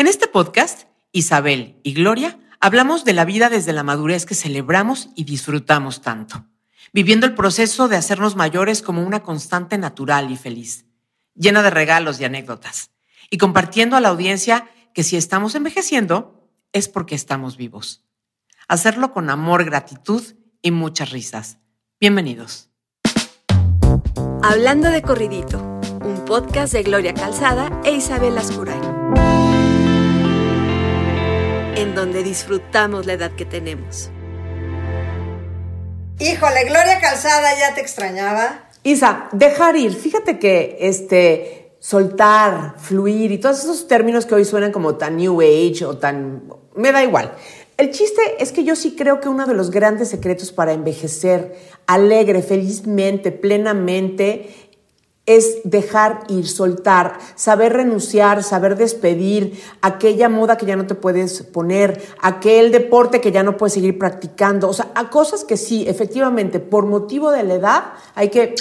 En 0.00 0.06
este 0.06 0.28
podcast, 0.28 0.84
Isabel 1.12 1.78
y 1.82 1.92
Gloria 1.92 2.38
hablamos 2.58 3.04
de 3.04 3.12
la 3.12 3.26
vida 3.26 3.50
desde 3.50 3.74
la 3.74 3.82
madurez 3.82 4.24
que 4.24 4.34
celebramos 4.34 5.10
y 5.14 5.24
disfrutamos 5.24 6.00
tanto, 6.00 6.46
viviendo 6.94 7.26
el 7.26 7.34
proceso 7.34 7.86
de 7.86 7.96
hacernos 7.96 8.34
mayores 8.34 8.80
como 8.80 9.02
una 9.02 9.22
constante 9.22 9.76
natural 9.76 10.30
y 10.30 10.38
feliz, 10.38 10.86
llena 11.34 11.62
de 11.62 11.68
regalos 11.68 12.18
y 12.18 12.24
anécdotas, 12.24 12.92
y 13.28 13.36
compartiendo 13.36 13.94
a 13.94 14.00
la 14.00 14.08
audiencia 14.08 14.70
que 14.94 15.02
si 15.02 15.18
estamos 15.18 15.54
envejeciendo 15.54 16.48
es 16.72 16.88
porque 16.88 17.14
estamos 17.14 17.58
vivos. 17.58 18.02
Hacerlo 18.68 19.12
con 19.12 19.28
amor, 19.28 19.66
gratitud 19.66 20.24
y 20.62 20.70
muchas 20.70 21.10
risas. 21.10 21.58
Bienvenidos. 22.00 22.70
Hablando 24.42 24.88
de 24.88 25.02
corridito, 25.02 25.58
un 26.02 26.24
podcast 26.24 26.72
de 26.72 26.84
Gloria 26.84 27.12
Calzada 27.12 27.82
e 27.84 27.92
Isabel 27.92 28.38
Ascuray 28.38 29.39
en 31.80 31.94
donde 31.94 32.22
disfrutamos 32.22 33.06
la 33.06 33.14
edad 33.14 33.32
que 33.32 33.46
tenemos. 33.46 34.10
Híjole, 36.18 36.64
Gloria 36.64 37.00
Calzada, 37.00 37.58
ya 37.58 37.74
te 37.74 37.80
extrañaba. 37.80 38.68
Isa, 38.82 39.28
dejar 39.32 39.76
ir. 39.76 39.94
Fíjate 39.94 40.38
que 40.38 40.76
este 40.80 41.76
soltar, 41.80 42.74
fluir 42.76 43.32
y 43.32 43.38
todos 43.38 43.60
esos 43.60 43.88
términos 43.88 44.26
que 44.26 44.34
hoy 44.34 44.44
suenan 44.44 44.72
como 44.72 44.96
tan 44.96 45.16
new 45.16 45.40
age 45.40 45.86
o 45.86 45.96
tan 45.96 46.42
me 46.76 46.92
da 46.92 47.02
igual. 47.02 47.32
El 47.78 47.90
chiste 47.90 48.20
es 48.38 48.52
que 48.52 48.64
yo 48.64 48.76
sí 48.76 48.94
creo 48.94 49.20
que 49.20 49.30
uno 49.30 49.46
de 49.46 49.54
los 49.54 49.70
grandes 49.70 50.10
secretos 50.10 50.52
para 50.52 50.74
envejecer 50.74 51.56
alegre, 51.86 52.42
felizmente, 52.42 53.32
plenamente, 53.32 54.69
es 55.36 55.58
dejar 55.64 56.20
ir, 56.28 56.48
soltar, 56.48 57.18
saber 57.34 57.72
renunciar, 57.74 58.42
saber 58.42 58.76
despedir 58.76 59.62
aquella 59.80 60.28
moda 60.28 60.56
que 60.56 60.66
ya 60.66 60.76
no 60.76 60.86
te 60.86 60.94
puedes 60.94 61.42
poner, 61.42 62.02
aquel 62.20 62.72
deporte 62.72 63.20
que 63.20 63.32
ya 63.32 63.42
no 63.42 63.56
puedes 63.56 63.74
seguir 63.74 63.98
practicando, 63.98 64.68
o 64.68 64.72
sea, 64.72 64.90
a 64.94 65.10
cosas 65.10 65.44
que 65.44 65.56
sí, 65.56 65.86
efectivamente, 65.88 66.58
por 66.58 66.86
motivo 66.86 67.30
de 67.30 67.44
la 67.44 67.54
edad 67.54 67.84
hay 68.14 68.28
que 68.28 68.54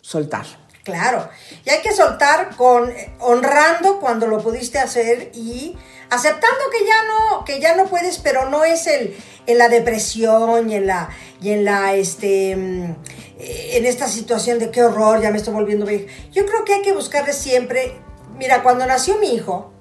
soltar. 0.00 0.46
Claro, 0.84 1.28
y 1.64 1.70
hay 1.70 1.82
que 1.82 1.92
soltar 1.92 2.54
con 2.56 2.92
honrando 3.18 3.98
cuando 3.98 4.28
lo 4.28 4.38
pudiste 4.38 4.78
hacer 4.78 5.32
y 5.34 5.76
aceptando 6.10 6.70
que 6.70 6.84
ya 6.84 7.02
no 7.04 7.44
que 7.44 7.60
ya 7.60 7.76
no 7.76 7.86
puedes, 7.86 8.18
pero 8.18 8.48
no 8.48 8.64
es 8.64 8.86
el 8.86 9.16
en 9.46 9.58
la 9.58 9.68
depresión 9.68 10.70
y 10.70 10.74
en 10.74 10.86
la 10.86 11.10
y 11.40 11.50
en 11.50 11.64
la 11.64 11.94
este 11.94 12.56
mm, 12.56 12.94
en 13.38 13.86
esta 13.86 14.08
situación 14.08 14.58
de 14.58 14.70
qué 14.70 14.82
horror, 14.82 15.20
ya 15.20 15.30
me 15.30 15.36
estoy 15.36 15.54
volviendo 15.54 15.84
vieja. 15.86 16.06
Yo 16.32 16.46
creo 16.46 16.64
que 16.64 16.74
hay 16.74 16.82
que 16.82 16.92
buscarle 16.92 17.32
siempre, 17.32 18.00
mira, 18.38 18.62
cuando 18.62 18.86
nació 18.86 19.18
mi 19.18 19.34
hijo, 19.34 19.72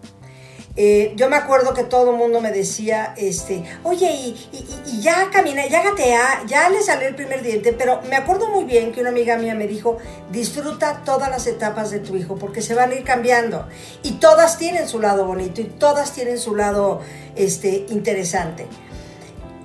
eh, 0.77 1.13
yo 1.15 1.29
me 1.29 1.37
acuerdo 1.37 1.73
que 1.73 1.83
todo 1.83 2.11
el 2.11 2.17
mundo 2.17 2.41
me 2.41 2.51
decía, 2.51 3.13
este, 3.15 3.63
oye, 3.83 4.11
y, 4.11 5.01
ya 5.01 5.29
camina, 5.31 5.65
ya 5.67 5.81
gatea, 5.81 6.43
ya 6.47 6.69
le 6.69 6.81
salió 6.81 7.07
el 7.07 7.15
primer 7.15 7.41
diente, 7.43 7.71
pero 7.71 8.01
me 8.09 8.17
acuerdo 8.17 8.49
muy 8.49 8.65
bien 8.65 8.91
que 8.91 8.99
una 8.99 9.09
amiga 9.09 9.37
mía 9.37 9.55
me 9.55 9.67
dijo, 9.67 9.97
disfruta 10.31 11.01
todas 11.05 11.29
las 11.29 11.47
etapas 11.47 11.91
de 11.91 11.99
tu 11.99 12.17
hijo 12.17 12.35
porque 12.35 12.61
se 12.61 12.75
van 12.75 12.91
a 12.91 12.95
ir 12.95 13.05
cambiando 13.05 13.67
y 14.03 14.13
todas 14.13 14.57
tienen 14.57 14.89
su 14.89 14.99
lado 14.99 15.25
bonito 15.25 15.61
y 15.61 15.65
todas 15.65 16.11
tienen 16.11 16.37
su 16.37 16.55
lado 16.55 17.01
este, 17.35 17.85
interesante. 17.89 18.67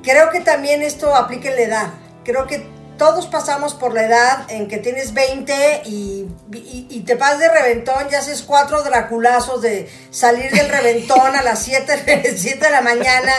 Creo 0.02 0.30
que 0.30 0.40
también 0.40 0.82
esto 0.82 1.14
aplica 1.14 1.50
en 1.50 1.56
la 1.56 1.62
edad. 1.62 1.88
Creo 2.24 2.46
que 2.46 2.66
todos 3.00 3.28
pasamos 3.28 3.72
por 3.72 3.94
la 3.94 4.04
edad 4.04 4.50
en 4.50 4.68
que 4.68 4.76
tienes 4.76 5.14
20 5.14 5.84
y, 5.86 6.26
te 7.06 7.14
vas 7.14 7.38
de 7.38 7.48
reventón 7.48 8.08
y 8.12 8.14
haces 8.14 8.42
cuatro 8.42 8.82
draculazos 8.82 9.62
de 9.62 9.90
salir 10.10 10.50
del 10.52 10.68
reventón 10.68 11.34
a 11.34 11.40
las 11.40 11.62
7, 11.62 12.34
7 12.36 12.58
de 12.62 12.70
la 12.70 12.82
mañana, 12.82 13.32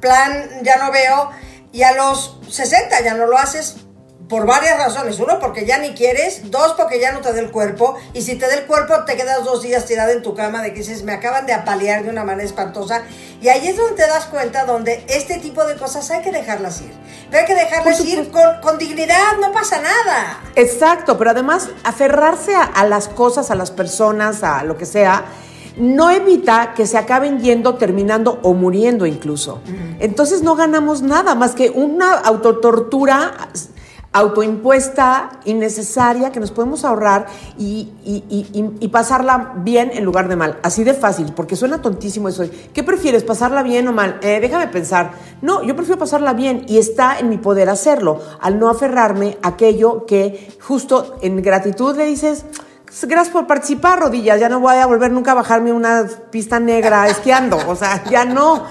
plan, 0.00 0.48
ya 0.62 0.78
no 0.78 0.90
veo, 0.90 1.30
y 1.70 1.82
a 1.82 1.92
los 1.92 2.38
60 2.48 3.02
ya 3.02 3.12
no 3.12 3.26
lo 3.26 3.36
haces 3.36 3.76
por 4.28 4.46
varias 4.46 4.78
razones. 4.78 5.18
Uno, 5.18 5.38
porque 5.38 5.66
ya 5.66 5.78
ni 5.78 5.90
quieres. 5.90 6.50
Dos, 6.50 6.72
porque 6.72 7.00
ya 7.00 7.12
no 7.12 7.20
te 7.20 7.32
da 7.32 7.40
el 7.40 7.50
cuerpo. 7.50 7.96
Y 8.12 8.22
si 8.22 8.36
te 8.36 8.46
da 8.46 8.54
el 8.54 8.66
cuerpo, 8.66 9.04
te 9.04 9.16
quedas 9.16 9.44
dos 9.44 9.62
días 9.62 9.84
tirada 9.86 10.12
en 10.12 10.22
tu 10.22 10.34
cama 10.34 10.62
de 10.62 10.72
que 10.72 10.80
dices, 10.80 11.02
me 11.02 11.12
acaban 11.12 11.46
de 11.46 11.52
apalear 11.52 12.04
de 12.04 12.10
una 12.10 12.24
manera 12.24 12.46
espantosa. 12.46 13.02
Y 13.40 13.48
ahí 13.48 13.68
es 13.68 13.76
donde 13.76 13.96
te 13.96 14.06
das 14.06 14.26
cuenta 14.26 14.64
donde 14.64 15.04
este 15.08 15.38
tipo 15.38 15.64
de 15.64 15.76
cosas 15.76 16.10
hay 16.10 16.22
que 16.22 16.32
dejarlas 16.32 16.80
ir. 16.80 16.92
Pero 17.30 17.40
hay 17.40 17.46
que 17.46 17.54
dejarlas 17.54 18.00
ir 18.04 18.30
con, 18.62 18.78
dignidad, 18.78 19.38
no 19.40 19.52
pasa 19.52 19.80
nada. 19.80 20.40
Exacto, 20.54 21.18
pero 21.18 21.30
además 21.30 21.68
aferrarse 21.84 22.54
a, 22.54 22.84
las 22.84 23.08
cosas, 23.08 23.50
a 23.50 23.54
las 23.54 23.70
personas, 23.70 24.42
a 24.42 24.62
lo 24.64 24.76
que 24.76 24.86
sea 24.86 25.24
no 25.76 26.08
evita 26.10 26.72
que 26.74 26.86
se 26.86 26.96
acaben 26.96 27.40
yendo, 27.40 27.74
terminando 27.74 28.38
o 28.42 28.54
muriendo 28.54 29.06
incluso. 29.06 29.60
Entonces 29.98 30.42
no 30.42 30.54
ganamos 30.54 31.02
nada 31.02 31.34
más 31.34 31.56
que 31.56 31.70
una 31.70 32.12
autotortura 32.12 33.50
autoimpuesta, 34.14 35.40
innecesaria, 35.44 36.30
que 36.30 36.38
nos 36.38 36.52
podemos 36.52 36.84
ahorrar 36.84 37.26
y, 37.58 37.90
pasarla 38.92 39.54
bien 39.56 39.90
en 39.92 40.04
lugar 40.04 40.28
de 40.28 40.36
mal. 40.36 40.58
Así 40.62 40.84
de 40.84 40.94
fácil, 40.94 41.32
porque 41.34 41.56
suena 41.56 41.82
tontísimo 41.82 42.28
eso. 42.28 42.44
¿Qué 42.72 42.84
prefieres, 42.84 43.24
pasarla 43.24 43.64
bien 43.64 43.88
o 43.88 43.92
mal? 43.92 44.20
Eh, 44.22 44.38
déjame 44.40 44.68
pensar. 44.68 45.10
No, 45.42 45.64
yo 45.64 45.74
prefiero 45.74 45.98
pasarla 45.98 46.32
bien 46.32 46.64
y 46.68 46.78
está 46.78 47.18
en 47.18 47.28
mi 47.28 47.38
poder 47.38 47.68
hacerlo, 47.68 48.20
al 48.40 48.60
no 48.60 48.70
aferrarme 48.70 49.36
a 49.42 49.48
aquello 49.48 50.06
que 50.06 50.56
justo 50.60 51.16
en 51.20 51.42
gratitud 51.42 51.96
le 51.96 52.04
dices... 52.06 52.46
Gracias 53.02 53.30
por 53.30 53.48
participar, 53.48 53.98
rodillas. 53.98 54.38
Ya 54.38 54.48
no 54.48 54.60
voy 54.60 54.76
a 54.76 54.86
volver 54.86 55.10
nunca 55.10 55.32
a 55.32 55.34
bajarme 55.34 55.72
una 55.72 56.06
pista 56.30 56.60
negra 56.60 57.08
esquiando. 57.08 57.58
O 57.66 57.74
sea, 57.74 58.04
ya 58.08 58.24
no. 58.24 58.66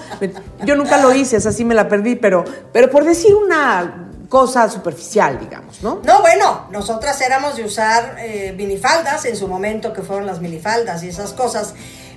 Yo 0.64 0.76
nunca 0.76 0.96
lo 0.96 1.12
hice, 1.12 1.36
así 1.36 1.62
me 1.62 1.74
la 1.74 1.88
perdí, 1.88 2.14
pero, 2.14 2.42
pero 2.72 2.88
por 2.88 3.04
decir 3.04 3.34
una 3.34 4.03
cosa 4.34 4.68
superficial, 4.68 5.38
digamos, 5.38 5.80
¿no? 5.80 6.00
No, 6.02 6.20
bueno, 6.20 6.66
nosotras 6.72 7.20
éramos 7.20 7.54
de 7.54 7.62
usar 7.62 8.16
eh, 8.18 8.52
minifaldas 8.56 9.26
en 9.26 9.36
su 9.36 9.46
momento, 9.46 9.92
que 9.92 10.02
fueron 10.02 10.26
las 10.26 10.40
minifaldas 10.40 11.04
y 11.04 11.08
esas 11.08 11.32
cosas. 11.32 11.74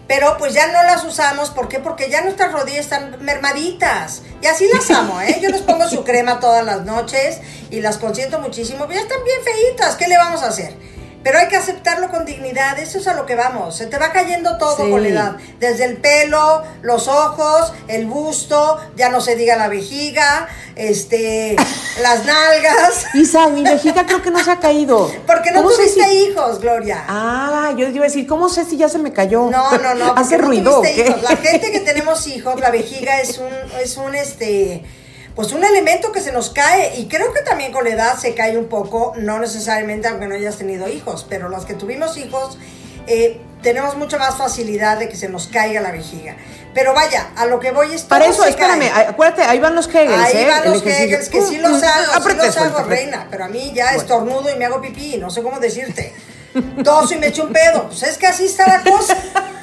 Pero 0.08 0.36
pues 0.40 0.52
ya 0.52 0.66
no 0.72 0.82
las 0.82 1.04
usamos, 1.04 1.52
¿por 1.52 1.68
qué? 1.68 1.78
Porque 1.78 2.10
ya 2.10 2.22
nuestras 2.22 2.52
rodillas 2.52 2.86
están 2.86 3.24
mermaditas. 3.24 4.24
Y 4.42 4.48
así 4.48 4.68
las 4.74 4.90
amo, 4.98 5.22
¿eh? 5.22 5.38
Yo 5.44 5.50
les 5.50 5.62
pongo 5.62 5.88
su 5.88 6.04
crema 6.04 6.40
todas 6.40 6.66
las 6.66 6.86
noches 6.86 7.40
y 7.70 7.82
las 7.82 8.00
consiento 8.00 8.40
muchísimo, 8.40 8.88
pero 8.88 8.96
ya 8.96 9.02
están 9.02 9.24
bien 9.24 9.38
feitas, 9.44 9.96
¿qué 9.96 10.08
le 10.08 10.18
vamos 10.18 10.42
a 10.42 10.48
hacer? 10.48 10.74
Pero 11.28 11.40
hay 11.40 11.50
que 11.50 11.58
aceptarlo 11.58 12.08
con 12.08 12.24
dignidad, 12.24 12.80
eso 12.80 13.00
es 13.00 13.08
a 13.10 13.14
lo 13.14 13.26
que 13.26 13.36
vamos. 13.36 13.76
Se 13.76 13.86
te 13.86 13.98
va 13.98 14.14
cayendo 14.14 14.58
todo 14.58 14.78
con 14.78 15.04
la 15.04 15.10
edad. 15.10 15.36
Desde 15.60 15.84
el 15.84 15.98
pelo, 15.98 16.64
los 16.84 17.10
ojos, 17.10 17.74
el 17.90 18.06
busto, 18.06 18.80
ya 18.96 19.10
no 19.10 19.20
se 19.20 19.36
diga 19.36 19.58
la 19.58 19.68
vejiga, 19.68 20.48
este, 20.78 21.58
las 22.02 22.24
nalgas. 22.24 23.08
Isa, 23.14 23.50
mi 23.50 23.62
vejiga 23.62 24.06
creo 24.06 24.22
que 24.22 24.32
no 24.32 24.42
se 24.42 24.52
ha 24.52 24.60
caído. 24.62 25.12
Porque 25.28 25.52
no 25.52 25.64
tuviste 25.64 26.14
hijos, 26.14 26.62
Gloria. 26.62 27.04
Ah, 27.10 27.74
yo 27.76 27.90
iba 27.90 28.06
a 28.06 28.08
decir, 28.08 28.26
¿cómo 28.26 28.48
sé 28.48 28.64
si 28.64 28.78
ya 28.78 28.88
se 28.88 28.98
me 28.98 29.12
cayó? 29.12 29.50
No, 29.50 29.78
no, 29.80 29.96
no. 29.96 30.14
Hace 30.16 30.38
ruido. 30.38 30.82
La 31.24 31.36
gente 31.36 31.72
que 31.74 31.80
tenemos 31.86 32.26
hijos, 32.28 32.58
la 32.62 32.72
vejiga 32.72 33.20
es 33.20 33.38
un, 33.38 33.52
es 33.82 33.98
un 33.98 34.16
este 34.16 34.82
pues 35.38 35.52
un 35.52 35.64
elemento 35.64 36.12
que 36.12 36.20
se 36.20 36.32
nos 36.32 36.50
cae 36.50 36.98
y 36.98 37.06
creo 37.06 37.32
que 37.32 37.42
también 37.42 37.72
con 37.72 37.84
la 37.84 37.92
edad 37.92 38.18
se 38.18 38.34
cae 38.34 38.58
un 38.58 38.66
poco, 38.66 39.14
no 39.18 39.38
necesariamente 39.38 40.08
aunque 40.08 40.26
no 40.26 40.34
hayas 40.34 40.58
tenido 40.58 40.90
hijos, 40.90 41.28
pero 41.30 41.48
los 41.48 41.64
que 41.64 41.76
tuvimos 41.76 42.18
hijos 42.18 42.58
eh, 43.06 43.40
tenemos 43.62 43.96
mucha 43.98 44.18
más 44.18 44.36
facilidad 44.36 44.98
de 44.98 45.08
que 45.10 45.16
se 45.16 45.30
nos 45.30 45.46
caiga 45.46 45.80
la 45.80 45.92
vejiga. 45.92 46.38
Pero 46.74 46.96
vaya, 46.96 47.30
a 47.36 47.46
lo 47.46 47.60
que 47.60 47.70
voy 47.70 47.94
es 47.94 48.02
Para 48.02 48.26
eso, 48.26 48.46
espérame, 48.46 48.90
acuérdate, 48.92 49.44
ahí 49.44 49.60
van 49.60 49.76
los 49.76 49.88
Hegels. 49.88 50.24
Ahí 50.24 50.38
¿eh? 50.38 50.48
van 50.48 50.72
los 50.72 50.84
Hegels, 50.84 51.30
que 51.30 51.44
sí 51.44 51.58
los 51.58 51.84
hago, 51.84 52.30
sí 52.30 52.36
los 52.36 52.58
hago, 52.58 52.80
reina, 52.86 53.28
pero 53.30 53.46
a 53.46 53.48
mí 53.48 53.72
ya 53.76 53.94
estornudo 53.94 54.50
y 54.50 54.56
me 54.56 54.66
hago 54.66 54.82
pipí, 54.82 55.18
no 55.18 55.30
sé 55.30 55.44
cómo 55.44 55.60
decirte. 55.60 56.16
Toso 56.84 57.14
y 57.14 57.20
me 57.20 57.28
echo 57.28 57.44
un 57.44 57.54
pedo, 57.54 57.90
pues 57.90 58.02
es 58.02 58.18
que 58.18 58.26
así 58.26 58.46
está 58.46 58.68
la 58.68 58.82
cosa. 58.90 59.16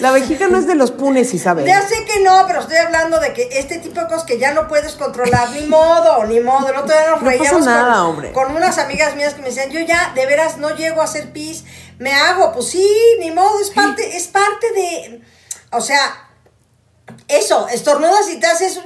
La 0.00 0.12
vejiga 0.12 0.48
no 0.48 0.58
es 0.58 0.66
de 0.66 0.74
los 0.74 0.90
punes, 0.92 1.34
Isabel. 1.34 1.66
Ya 1.66 1.82
sé 1.82 2.04
que 2.04 2.20
no, 2.20 2.44
pero 2.46 2.60
estoy 2.60 2.76
hablando 2.76 3.18
de 3.18 3.32
que 3.32 3.48
este 3.52 3.78
tipo 3.78 4.00
de 4.00 4.06
cosas 4.06 4.24
que 4.24 4.38
ya 4.38 4.52
no 4.52 4.68
puedes 4.68 4.92
controlar, 4.92 5.50
ni 5.50 5.66
modo, 5.66 6.24
ni 6.24 6.40
modo. 6.40 6.68
El 6.68 6.76
otro 6.76 6.94
día 6.94 7.10
nos 7.10 7.22
reíamos 7.22 7.64
nada, 7.64 7.94
con, 7.94 8.10
hombre. 8.10 8.32
con 8.32 8.54
unas 8.54 8.78
amigas 8.78 9.16
mías 9.16 9.34
que 9.34 9.42
me 9.42 9.48
decían, 9.48 9.70
yo 9.70 9.80
ya 9.80 10.12
de 10.14 10.26
veras 10.26 10.58
no 10.58 10.70
llego 10.76 11.00
a 11.00 11.04
hacer 11.04 11.32
pis, 11.32 11.64
me 11.98 12.12
hago, 12.12 12.52
pues 12.52 12.68
sí, 12.68 12.88
ni 13.18 13.30
modo, 13.30 13.60
es 13.60 13.70
parte, 13.70 14.16
es 14.16 14.28
parte 14.28 14.72
de, 14.74 15.22
o 15.72 15.80
sea, 15.80 16.27
eso, 17.26 17.68
estornudas 17.68 18.28
y 18.30 18.40
te 18.40 18.46
haces 18.46 18.76
un, 18.76 18.84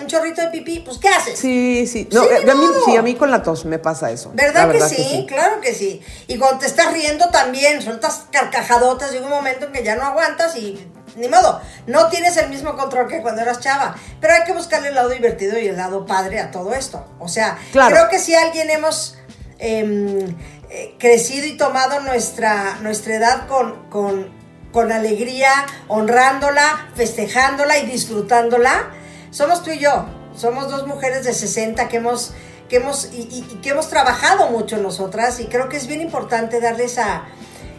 un 0.00 0.06
chorrito 0.06 0.42
de 0.42 0.48
pipí, 0.48 0.80
pues 0.80 0.98
¿qué 0.98 1.08
haces? 1.08 1.38
Sí, 1.38 1.86
sí. 1.86 2.08
No, 2.12 2.24
eh, 2.24 2.50
a 2.50 2.54
mí, 2.54 2.66
sí, 2.84 2.96
a 2.96 3.02
mí 3.02 3.14
con 3.14 3.30
la 3.30 3.42
tos 3.42 3.64
me 3.64 3.78
pasa 3.78 4.10
eso. 4.10 4.32
¿Verdad, 4.34 4.70
que, 4.70 4.80
sí? 4.80 5.24
Claro 5.28 5.60
que 5.60 5.74
sí. 5.74 6.02
Y 6.26 6.38
cuando 6.38 6.60
te 6.60 6.66
estás 6.66 6.92
riendo 6.92 7.28
también, 7.30 7.82
sueltas 7.82 8.24
carcajadotas, 8.30 9.12
llega 9.12 9.24
un 9.24 9.30
momento 9.30 9.66
en 9.66 9.72
que 9.72 9.84
ya 9.84 9.96
no 9.96 10.02
aguantas 10.02 10.56
y 10.56 10.88
ni 11.16 11.28
modo, 11.28 11.60
no 11.86 12.08
tienes 12.08 12.36
el 12.36 12.48
mismo 12.48 12.76
control 12.76 13.06
que 13.06 13.22
cuando 13.22 13.42
eras 13.42 13.60
chava. 13.60 13.94
Pero 14.20 14.34
hay 14.34 14.44
que 14.44 14.52
buscarle 14.52 14.88
el 14.88 14.94
lado 14.94 15.10
divertido 15.10 15.58
y 15.58 15.68
el 15.68 15.76
lado 15.76 16.06
padre 16.06 16.40
a 16.40 16.50
todo 16.50 16.74
esto. 16.74 17.04
O 17.20 17.28
sea, 17.28 17.58
creo 17.72 18.08
que 18.08 18.18
si 18.18 18.34
alguien 18.34 18.70
hemos... 18.70 19.16
Em, 19.60 20.34
eh, 20.76 20.96
crecido 20.98 21.46
y 21.46 21.56
tomado 21.56 22.00
nuestra, 22.00 22.78
nuestra 22.80 23.14
edad 23.14 23.46
con, 23.46 23.88
con, 23.90 24.43
con 24.74 24.90
alegría, 24.90 25.52
honrándola, 25.86 26.88
festejándola 26.96 27.78
y 27.78 27.86
disfrutándola, 27.86 28.90
somos 29.30 29.62
tú 29.62 29.70
y 29.70 29.78
yo. 29.78 30.04
Somos 30.36 30.68
dos 30.68 30.88
mujeres 30.88 31.24
de 31.24 31.32
60 31.32 31.88
que 31.88 31.98
hemos, 31.98 32.34
que 32.68 32.76
hemos, 32.76 33.08
y, 33.12 33.42
que 33.62 33.70
hemos 33.70 33.88
trabajado 33.88 34.50
mucho 34.50 34.76
nosotras 34.78 35.38
y 35.38 35.44
creo 35.44 35.68
que 35.68 35.76
es 35.76 35.86
bien 35.86 36.00
importante 36.00 36.60
darle 36.60 36.86
esa, 36.86 37.22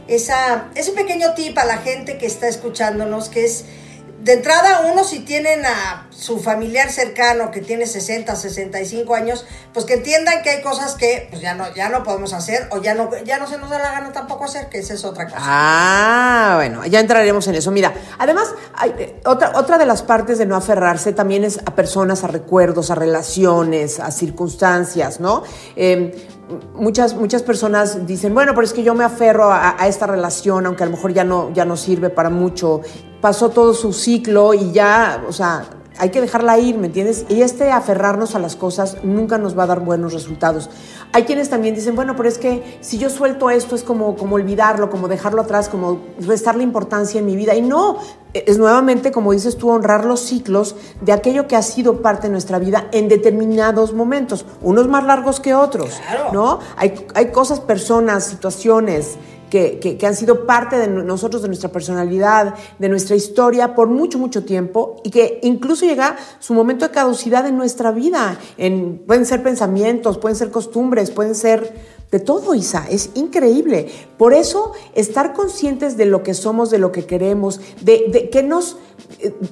esa, 0.08 0.70
ese 0.76 0.94
pequeño 0.94 1.34
tip 1.34 1.58
a 1.58 1.66
la 1.66 1.80
gente 1.80 2.18
que 2.18 2.28
está 2.28 2.48
escuchándonos, 2.48 3.28
que 3.28 3.44
es 3.44 3.66
de 4.26 4.34
entrada 4.34 4.82
uno 4.92 5.04
si 5.04 5.20
tienen 5.20 5.64
a 5.68 6.08
su 6.10 6.40
familiar 6.40 6.90
cercano 6.90 7.52
que 7.52 7.62
tiene 7.62 7.86
60, 7.86 8.36
65 8.36 9.14
años, 9.14 9.46
pues 9.72 9.86
que 9.86 9.94
entiendan 9.94 10.42
que 10.42 10.50
hay 10.50 10.64
cosas 10.64 10.96
que 10.96 11.28
pues 11.30 11.44
ya 11.44 11.54
no 11.54 11.72
ya 11.76 11.90
no 11.90 12.04
podemos 12.04 12.34
hacer 12.34 12.68
o 12.72 12.82
ya 12.82 12.96
no 12.96 13.12
ya 13.24 13.38
no 13.38 13.46
se 13.46 13.60
nos 13.60 13.70
da 13.70 13.78
la 13.78 13.92
gana 13.92 14.12
tampoco 14.14 14.46
hacer, 14.46 14.68
que 14.70 14.80
esa 14.80 14.96
es 14.96 15.06
otra 15.06 15.26
cosa. 15.26 15.38
Ah, 15.40 16.54
bueno, 16.56 16.84
ya 16.88 17.02
entraremos 17.02 17.48
en 17.48 17.54
eso. 17.54 17.70
Mira, 17.70 17.94
además 18.18 18.48
hay, 18.74 18.96
eh, 18.98 19.22
otra 19.26 19.52
otra 19.54 19.78
de 19.78 19.86
las 19.86 20.02
partes 20.02 20.40
de 20.40 20.48
no 20.48 20.56
aferrarse 20.56 21.14
también 21.14 21.44
es 21.44 21.60
a 21.60 21.76
personas, 21.76 22.24
a 22.24 22.28
recuerdos, 22.28 22.90
a 22.90 22.96
relaciones, 22.96 24.00
a 24.00 24.10
circunstancias, 24.10 25.20
¿no? 25.20 25.44
Eh, 25.76 26.28
muchas, 26.74 27.16
muchas 27.16 27.44
personas 27.44 28.06
dicen, 28.06 28.34
bueno, 28.34 28.54
pero 28.54 28.66
es 28.66 28.74
que 28.74 28.84
yo 28.84 28.94
me 28.94 29.04
aferro 29.04 29.52
a, 29.52 29.76
esta 29.88 30.08
relación, 30.08 30.66
aunque 30.66 30.84
a 30.84 30.86
lo 30.86 30.94
mejor 30.94 31.14
ya 31.14 31.24
no, 31.24 31.52
ya 31.54 31.66
no 31.66 31.78
sirve 31.78 32.10
para 32.10 32.30
mucho, 32.30 32.82
pasó 33.22 33.50
todo 33.50 33.74
su 33.74 33.94
ciclo 33.94 34.54
y 34.54 34.72
ya, 34.72 35.24
o 35.28 35.34
sea, 35.34 35.66
hay 35.98 36.10
que 36.10 36.22
dejarla 36.22 36.58
ir, 36.60 36.78
¿me 36.78 36.88
entiendes? 36.88 37.26
Y 37.30 37.42
este 37.42 37.72
aferrarnos 37.72 38.36
a 38.36 38.40
las 38.40 38.56
cosas 38.56 38.98
nunca 39.04 39.38
nos 39.38 39.58
va 39.58 39.64
a 39.64 39.68
dar 39.68 39.80
buenos 39.80 40.14
resultados. 40.14 40.70
Hay 41.14 41.24
quienes 41.24 41.50
también 41.50 41.76
dicen, 41.76 41.96
bueno, 41.96 42.16
pero 42.16 42.28
es 42.28 42.38
que 42.38 42.80
si 42.82 42.98
yo 42.98 43.10
suelto 43.10 43.50
esto 43.50 43.76
es 43.76 43.84
como, 43.84 44.16
como 44.16 44.36
olvidarlo, 44.36 44.90
como 44.90 45.08
dejarlo 45.08 45.42
atrás, 45.42 45.70
como 45.70 46.00
restarle 46.20 46.64
importancia 46.64 47.20
en 47.20 47.26
mi 47.26 47.36
vida. 47.36 47.56
Y 47.56 47.62
no, 47.62 48.00
es 48.34 48.58
nuevamente, 48.58 49.12
como 49.12 49.32
dices 49.32 49.58
tú, 49.58 49.70
honrar 49.70 50.04
los 50.04 50.20
ciclos 50.20 50.76
de 51.02 51.14
aquello 51.14 51.48
que 51.48 51.56
ha 51.56 51.62
sido 51.62 52.02
parte 52.02 52.28
de 52.28 52.32
nuestra 52.32 52.60
vida 52.60 52.88
en 52.92 53.08
determinados 53.08 53.94
momentos, 53.94 54.46
unos 54.62 54.88
más 54.90 55.06
largos 55.06 55.40
que 55.40 55.56
otros, 55.56 56.02
¿no? 56.34 56.60
Hay, 56.76 57.08
hay 57.14 57.32
cosas, 57.32 57.62
personas, 57.62 58.26
situaciones, 58.26 59.18
que, 59.56 60.06
han 60.06 60.16
sido 60.16 60.46
parte 60.46 60.78
de 60.78 60.88
nosotros, 60.88 61.42
de 61.42 61.48
nuestra 61.48 61.72
personalidad, 61.72 62.56
de 62.78 62.90
nuestra 62.90 63.16
historia 63.16 63.74
por 63.76 63.88
mucho, 63.88 64.20
mucho 64.20 64.44
tiempo 64.44 64.98
y 65.04 65.10
que 65.10 65.40
incluso 65.44 65.86
llega 65.86 66.18
su 66.40 66.54
momento 66.54 66.86
de 66.86 66.92
caducidad 66.92 67.48
en 67.48 67.58
nuestra 67.58 67.92
vida. 67.92 68.38
En, 68.58 69.00
pueden 69.00 69.26
ser 69.26 69.44
pensamientos, 69.44 70.18
pueden 70.18 70.36
ser 70.36 70.52
costumbres, 70.52 71.12
pueden 71.12 71.36
ser 71.36 71.74
de 72.12 72.20
todo, 72.20 72.54
Isa. 72.54 72.86
Es 72.90 73.12
increíble. 73.16 73.88
Por 74.18 74.34
eso, 74.34 74.74
estar 74.94 75.34
conscientes 75.34 75.98
de 75.98 76.06
lo 76.06 76.24
que 76.24 76.34
somos, 76.34 76.70
de 76.70 76.78
lo 76.78 76.92
que 76.92 77.06
queremos, 77.06 77.62
de, 77.82 78.30
que 78.32 78.44
nos, 78.44 78.78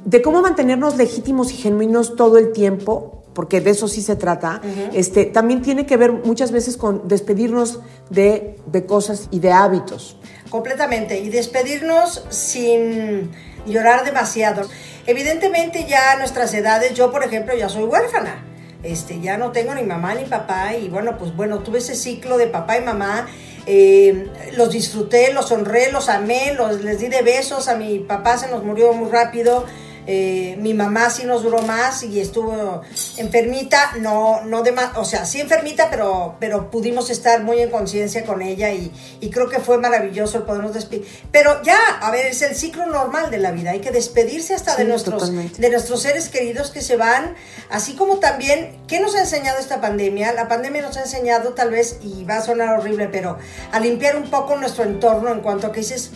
de 0.06 0.22
cómo 0.22 0.42
mantenernos 0.42 0.98
legítimos 0.98 1.52
y 1.52 1.56
genuinos 1.56 2.16
todo 2.16 2.38
el 2.38 2.52
tiempo, 2.52 3.23
porque 3.34 3.62
de 3.62 3.72
eso 3.72 3.88
sí 3.88 4.02
se 4.02 4.16
trata, 4.16 4.62
este, 4.94 5.26
también 5.26 5.62
tiene 5.62 5.86
que 5.86 5.98
ver 5.98 6.12
muchas 6.12 6.52
veces 6.52 6.78
con 6.78 7.08
despedirnos 7.08 7.80
de, 8.10 8.58
de, 8.66 8.86
cosas 8.86 9.28
y 9.32 9.40
de 9.40 9.52
hábitos. 9.52 10.18
Completamente, 10.50 11.20
y 11.20 11.30
despedirnos 11.30 12.26
sin 12.30 13.32
llorar 13.66 14.06
demasiado. 14.06 14.68
Evidentemente 15.06 15.86
ya 15.88 16.14
a 16.14 16.16
nuestras 16.18 16.54
edades, 16.54 16.94
yo 16.94 17.12
por 17.12 17.24
ejemplo 17.24 17.56
ya 17.56 17.70
soy 17.70 17.84
huérfana, 17.84 18.44
este, 18.84 19.22
ya 19.22 19.38
no 19.38 19.52
tengo 19.52 19.74
ni 19.74 19.84
mamá 19.84 20.14
ni 20.14 20.26
papá 20.26 20.76
y 20.76 20.90
bueno, 20.90 21.18
pues 21.18 21.36
bueno, 21.36 21.60
tuve 21.60 21.80
ese 21.80 21.96
ciclo 21.96 22.38
de 22.38 22.48
papá 22.48 22.78
y 22.78 22.82
mamá. 22.82 23.28
Eh, 23.66 24.28
los 24.58 24.72
disfruté, 24.72 25.32
los 25.32 25.50
honré, 25.54 25.90
los 25.90 26.10
amé, 26.10 26.54
los, 26.54 26.82
les 26.82 27.00
di 27.00 27.08
de 27.08 27.22
besos, 27.22 27.70
a 27.70 27.76
mi 27.76 28.00
papá 28.00 28.38
se 28.38 28.50
nos 28.50 28.62
murió 28.62 28.92
muy 28.92 29.10
rápido, 29.10 29.66
eh, 30.06 30.58
mi 30.60 30.74
mamá 30.74 31.10
sí 31.10 31.26
nos 31.26 31.44
duró 31.44 31.62
más 31.62 32.04
y 32.04 32.20
estuvo 32.20 32.82
enfermita, 33.18 33.94
no, 34.00 34.42
no 34.44 34.62
de 34.62 34.72
más, 34.72 34.98
o 34.98 35.06
sea, 35.06 35.26
sí 35.26 35.40
enfermita, 35.40 35.90
pero, 35.90 36.36
pero 36.40 36.70
pudimos 36.70 37.10
estar 37.10 37.42
muy 37.44 37.60
en 37.60 37.70
conciencia 37.70 38.26
con 38.26 38.42
ella 38.42 38.72
y, 38.72 38.92
creo 39.32 39.50
que 39.50 39.60
fue 39.60 39.80
maravilloso 39.80 40.38
el 40.38 40.44
podernos 40.44 40.74
despedir. 40.74 41.08
Pero 41.32 41.64
ya, 41.64 41.78
a 42.02 42.12
ver, 42.12 42.28
es 42.28 42.42
el 42.44 42.56
ciclo 42.56 42.86
normal 42.86 43.32
de 43.32 43.38
la 43.38 43.52
vida, 43.52 43.72
hay 43.72 43.80
que 43.80 43.92
despedirse 43.92 44.54
hasta 44.54 44.76
de, 44.76 44.86
nuestros, 44.86 45.32
de 45.32 45.70
nuestros 45.70 46.02
seres 46.02 46.30
queridos 46.30 46.70
que 46.70 46.82
se 46.82 46.98
van, 46.98 47.36
así 47.70 47.96
como 47.96 48.18
también, 48.18 48.78
¿qué 48.88 49.00
nos 49.00 49.16
ha 49.16 49.22
enseñado 49.22 49.60
esta 49.60 49.82
pandemia? 49.82 50.34
La 50.34 50.48
pandemia 50.48 50.82
nos 50.82 50.98
ha 50.98 51.02
enseñado 51.02 51.54
tal 51.54 51.72
vez, 51.72 51.98
y 52.04 52.26
va 52.26 52.38
a 52.38 52.42
sonar 52.42 52.78
horrible, 52.78 53.08
pero 53.08 53.38
a 53.72 53.80
limpiar 53.80 54.18
un 54.18 54.30
poco 54.30 54.56
nuestro 54.58 54.84
entorno 54.84 55.32
en 55.32 55.40
cuanto 55.40 55.68
a 55.68 55.72
que 55.72 55.80
dices, 55.80 56.12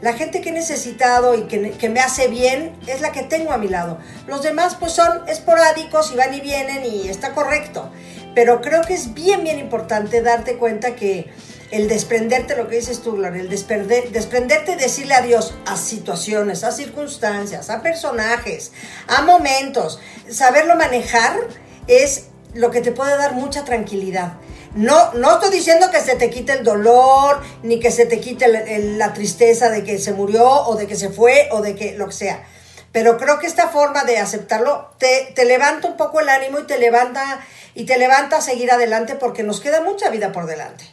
la 0.00 0.12
gente 0.12 0.40
que 0.40 0.50
he 0.50 0.52
necesitado 0.52 1.34
y 1.34 1.42
que, 1.42 1.88
me 1.88 2.00
hace 2.00 2.28
bien 2.28 2.76
es 2.86 3.00
la 3.00 3.12
que 3.12 3.22
tengo 3.22 3.52
a 3.52 3.58
mi 3.58 3.68
lado. 3.68 3.98
Los 4.26 4.42
demás 4.42 4.76
pues 4.76 4.92
son 4.92 5.28
esporádicos 5.28 6.12
y 6.12 6.16
van 6.16 6.34
y 6.34 6.40
vienen 6.40 6.84
y 6.84 7.08
está 7.08 7.34
correcto. 7.34 7.90
Pero 8.34 8.60
creo 8.60 8.82
que 8.82 8.94
es 8.94 9.14
bien, 9.14 9.42
bien 9.42 9.58
importante 9.58 10.22
darte 10.22 10.56
cuenta 10.56 10.94
que 10.94 11.30
el 11.70 11.88
desprenderte, 11.88 12.56
lo 12.56 12.68
que 12.68 12.76
dices 12.76 13.02
tú, 13.02 13.16
Gloria, 13.16 13.42
el 13.42 13.48
desprenderte 13.50 14.72
y 14.72 14.76
decirle 14.76 15.14
adiós 15.14 15.54
a 15.66 15.76
situaciones, 15.76 16.64
a 16.64 16.72
circunstancias, 16.72 17.68
a 17.68 17.82
personajes, 17.82 18.72
a 19.06 19.22
momentos, 19.22 20.00
saberlo 20.30 20.76
manejar 20.76 21.34
es 21.88 22.28
lo 22.54 22.70
que 22.70 22.80
te 22.80 22.92
puede 22.92 23.16
dar 23.16 23.34
mucha 23.34 23.64
tranquilidad. 23.64 24.34
No, 24.78 25.12
no 25.14 25.32
estoy 25.32 25.50
diciendo 25.50 25.90
que 25.90 25.98
se 26.00 26.14
te 26.14 26.30
quite 26.30 26.52
el 26.52 26.62
dolor, 26.62 27.42
ni 27.64 27.80
que 27.80 27.90
se 27.90 28.06
te 28.06 28.20
quite 28.20 28.46
la 28.46 29.12
tristeza 29.12 29.70
de 29.70 29.82
que 29.82 29.98
se 29.98 30.12
murió 30.12 30.48
o 30.48 30.76
de 30.76 30.86
que 30.86 30.94
se 30.94 31.08
fue 31.08 31.48
o 31.50 31.62
de 31.62 31.74
que 31.74 31.98
lo 31.98 32.06
que 32.06 32.12
sea. 32.12 32.46
Pero 32.92 33.18
creo 33.18 33.40
que 33.40 33.48
esta 33.48 33.70
forma 33.70 34.04
de 34.04 34.18
aceptarlo 34.18 34.88
te, 34.98 35.32
te 35.34 35.46
levanta 35.46 35.88
un 35.88 35.96
poco 35.96 36.20
el 36.20 36.28
ánimo 36.28 36.60
y 36.60 36.62
te 36.62 36.78
levanta 36.78 37.40
y 37.74 37.86
te 37.86 37.98
levanta 37.98 38.36
a 38.36 38.40
seguir 38.40 38.70
adelante 38.70 39.16
porque 39.16 39.42
nos 39.42 39.60
queda 39.60 39.80
mucha 39.80 40.10
vida 40.10 40.30
por 40.30 40.46
delante. 40.46 40.84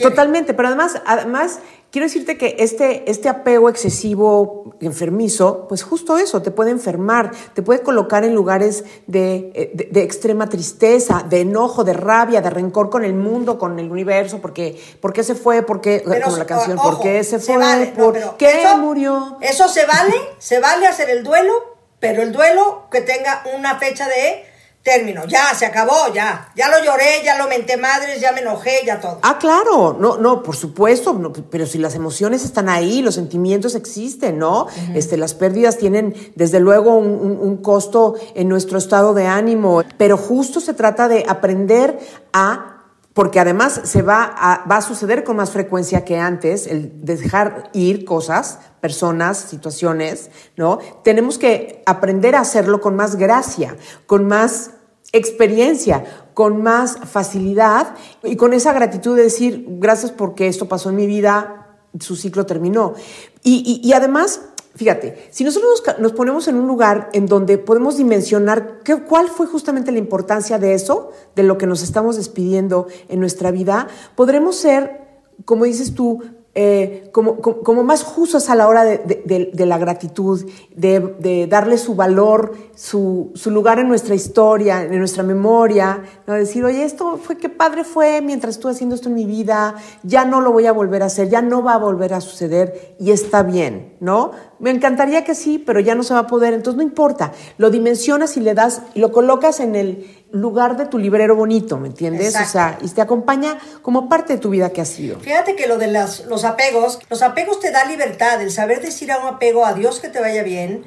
Totalmente, 0.00 0.54
pero 0.54 0.68
además, 0.68 1.02
además 1.06 1.58
quiero 1.90 2.06
decirte 2.06 2.38
que 2.38 2.56
este, 2.60 3.10
este 3.10 3.28
apego 3.28 3.68
excesivo, 3.68 4.76
enfermizo, 4.80 5.66
pues 5.68 5.82
justo 5.82 6.18
eso, 6.18 6.40
te 6.40 6.52
puede 6.52 6.70
enfermar, 6.70 7.32
te 7.52 7.62
puede 7.62 7.80
colocar 7.80 8.24
en 8.24 8.34
lugares 8.34 8.84
de, 9.06 9.50
eh, 9.54 9.90
extrema 9.94 10.48
tristeza, 10.48 11.24
de 11.28 11.40
enojo, 11.40 11.82
de 11.82 11.94
rabia, 11.94 12.40
de 12.40 12.50
rencor 12.50 12.90
con 12.90 13.04
el 13.04 13.14
mundo, 13.14 13.58
con 13.58 13.78
el 13.80 13.90
universo, 13.90 14.40
porque 14.40 14.80
¿por 15.00 15.12
qué 15.12 15.24
se 15.24 15.34
fue? 15.34 15.62
¿Por 15.62 15.80
qué? 15.80 16.02
como 16.22 16.36
la 16.36 16.46
canción, 16.46 16.78
¿por 16.78 17.00
qué 17.00 17.24
se 17.24 17.40
fue? 17.40 17.92
¿Por 17.96 18.36
qué 18.36 18.64
murió? 18.78 19.38
Eso 19.40 19.68
se 19.68 19.84
vale, 19.84 20.14
se 20.38 20.60
vale 20.60 20.86
hacer 20.86 21.10
el 21.10 21.24
duelo, 21.24 21.52
pero 21.98 22.22
el 22.22 22.30
duelo 22.30 22.88
que 22.90 23.00
tenga 23.00 23.42
una 23.56 23.78
fecha 23.78 24.06
de 24.06 24.55
término, 24.86 25.24
ya, 25.26 25.52
se 25.52 25.66
acabó, 25.66 26.14
ya, 26.14 26.52
ya 26.54 26.68
lo 26.68 26.76
lloré, 26.84 27.24
ya 27.24 27.36
lo 27.36 27.48
menté 27.48 27.76
madres, 27.76 28.20
ya 28.20 28.30
me 28.30 28.40
enojé, 28.40 28.82
ya 28.86 29.00
todo. 29.00 29.18
Ah, 29.22 29.36
claro, 29.36 29.96
no, 29.98 30.16
no, 30.16 30.44
por 30.44 30.54
supuesto, 30.54 31.20
pero 31.50 31.66
si 31.66 31.78
las 31.78 31.96
emociones 31.96 32.44
están 32.44 32.68
ahí, 32.68 33.02
los 33.02 33.16
sentimientos 33.16 33.74
existen, 33.74 34.38
¿no? 34.38 34.68
este, 34.94 35.16
las 35.16 35.34
pérdidas 35.34 35.76
tienen 35.76 36.14
desde 36.36 36.60
luego 36.60 36.94
un, 36.94 37.56
costo 37.56 38.14
en 38.36 38.48
nuestro 38.48 38.78
estado 38.78 39.12
de 39.12 39.26
ánimo, 39.26 39.82
pero 39.98 40.16
justo 40.16 40.60
se 40.60 40.72
trata 40.72 41.08
de 41.08 41.24
aprender 41.26 41.98
a 42.32 42.74
porque 43.12 43.40
además 43.40 43.80
se 43.84 44.02
va 44.02 44.24
a, 44.24 44.66
va 44.70 44.76
a 44.76 44.82
suceder 44.82 45.24
con 45.24 45.36
más 45.36 45.50
frecuencia 45.50 46.04
que 46.04 46.18
antes 46.18 46.66
el 46.66 47.02
dejar 47.02 47.70
ir 47.72 48.04
cosas, 48.04 48.58
personas, 48.82 49.38
situaciones, 49.38 50.30
¿no? 50.54 50.80
Tenemos 51.02 51.38
que 51.38 51.82
aprender 51.86 52.36
a 52.36 52.40
hacerlo 52.40 52.82
con 52.82 52.94
más 52.94 53.16
gracia, 53.16 53.74
con 54.04 54.26
más 54.26 54.72
experiencia, 55.16 56.04
con 56.34 56.62
más 56.62 56.98
facilidad 57.04 57.94
y 58.22 58.36
con 58.36 58.52
esa 58.52 58.72
gratitud 58.72 59.16
de 59.16 59.24
decir, 59.24 59.64
gracias 59.68 60.12
porque 60.12 60.48
esto 60.48 60.68
pasó 60.68 60.90
en 60.90 60.96
mi 60.96 61.06
vida, 61.06 61.78
su 62.00 62.16
ciclo 62.16 62.46
terminó. 62.46 62.94
Y, 63.42 63.92
además, 63.92 64.40
fíjate, 64.74 65.28
si 65.30 65.44
nosotros 65.44 65.82
nos, 65.98 66.12
ponemos 66.12 66.48
en 66.48 66.56
un 66.56 66.66
lugar 66.66 67.08
en 67.12 67.26
donde 67.26 67.58
podemos 67.58 67.96
dimensionar 67.96 68.80
qué, 68.82 68.96
cuál 68.96 69.28
fue 69.28 69.46
justamente 69.46 69.92
la 69.92 69.98
importancia 69.98 70.58
de 70.58 70.74
eso, 70.74 71.10
de 71.34 71.42
lo 71.42 71.56
que 71.56 71.66
nos 71.66 71.82
estamos 71.82 72.16
despidiendo 72.16 72.86
en 73.08 73.20
nuestra 73.20 73.50
vida, 73.50 73.88
podremos 74.14 74.56
ser, 74.56 75.00
como 75.44 75.64
dices 75.64 75.94
tú, 75.94 76.22
eh, 76.58 77.10
como, 77.12 77.36
como, 77.42 77.84
más 77.84 78.02
justos 78.02 78.48
a 78.48 78.54
la 78.54 78.66
hora 78.66 78.82
de, 78.82 79.52
la 79.66 79.76
gratitud, 79.76 80.50
de, 80.74 81.46
darle 81.50 81.76
su 81.76 81.94
valor, 81.94 82.54
su, 82.74 83.30
lugar 83.44 83.78
en 83.78 83.88
nuestra 83.88 84.14
historia, 84.14 84.82
en 84.82 84.98
nuestra 84.98 85.22
memoria, 85.22 86.02
¿no? 86.26 86.32
decir, 86.32 86.64
oye, 86.64 86.82
esto 86.82 87.18
fue, 87.22 87.36
qué 87.36 87.50
padre 87.50 87.84
fue 87.84 88.22
mientras 88.22 88.54
estuve 88.54 88.72
haciendo 88.72 88.94
esto 88.94 89.10
en 89.10 89.16
mi 89.16 89.26
vida, 89.26 89.74
ya 90.02 90.24
no 90.24 90.40
lo 90.40 90.50
voy 90.50 90.64
a 90.64 90.72
volver 90.72 91.02
a 91.02 91.06
hacer, 91.06 91.28
ya 91.28 91.42
no 91.42 91.62
va 91.62 91.74
a 91.74 91.78
volver 91.78 92.14
a 92.14 92.22
suceder 92.22 92.96
y 92.98 93.10
está 93.10 93.42
bien, 93.42 93.94
¿no? 94.00 94.30
Me 94.58 94.70
encantaría 94.70 95.24
que 95.24 95.34
sí, 95.34 95.58
pero 95.58 95.80
ya 95.80 95.94
no 95.94 96.04
se 96.04 96.14
va 96.14 96.20
a 96.20 96.26
poder, 96.26 96.54
entonces 96.54 96.78
no 96.78 96.82
importa, 96.82 97.32
lo 97.58 97.68
dimensionas 97.68 98.38
y 98.38 98.40
le 98.40 98.54
das, 98.54 98.80
lo 98.94 99.12
colocas 99.12 99.60
en 99.60 99.76
el, 99.76 100.06
lugar 100.32 100.76
de 100.76 100.86
tu 100.86 100.98
librero 100.98 101.36
bonito, 101.36 101.78
¿me 101.78 101.88
entiendes? 101.88 102.34
O 102.36 102.44
sea, 102.44 102.78
y 102.82 102.88
te 102.88 103.00
acompaña 103.00 103.58
como 103.82 104.08
parte 104.08 104.34
de 104.34 104.38
tu 104.38 104.50
vida 104.50 104.70
que 104.70 104.80
ha 104.80 104.84
sido. 104.84 105.20
Fíjate 105.20 105.56
que 105.56 105.66
lo 105.66 105.78
de 105.78 105.86
las, 105.86 106.26
los 106.26 106.44
apegos, 106.44 106.98
los 107.08 107.22
apegos 107.22 107.60
te 107.60 107.70
da 107.70 107.84
libertad, 107.84 108.40
el 108.42 108.50
saber 108.50 108.82
decir 108.82 109.12
a 109.12 109.18
un 109.18 109.26
apego 109.34 109.64
a 109.64 109.74
Dios 109.74 110.00
que 110.00 110.08
te 110.08 110.20
vaya 110.20 110.42
bien, 110.42 110.84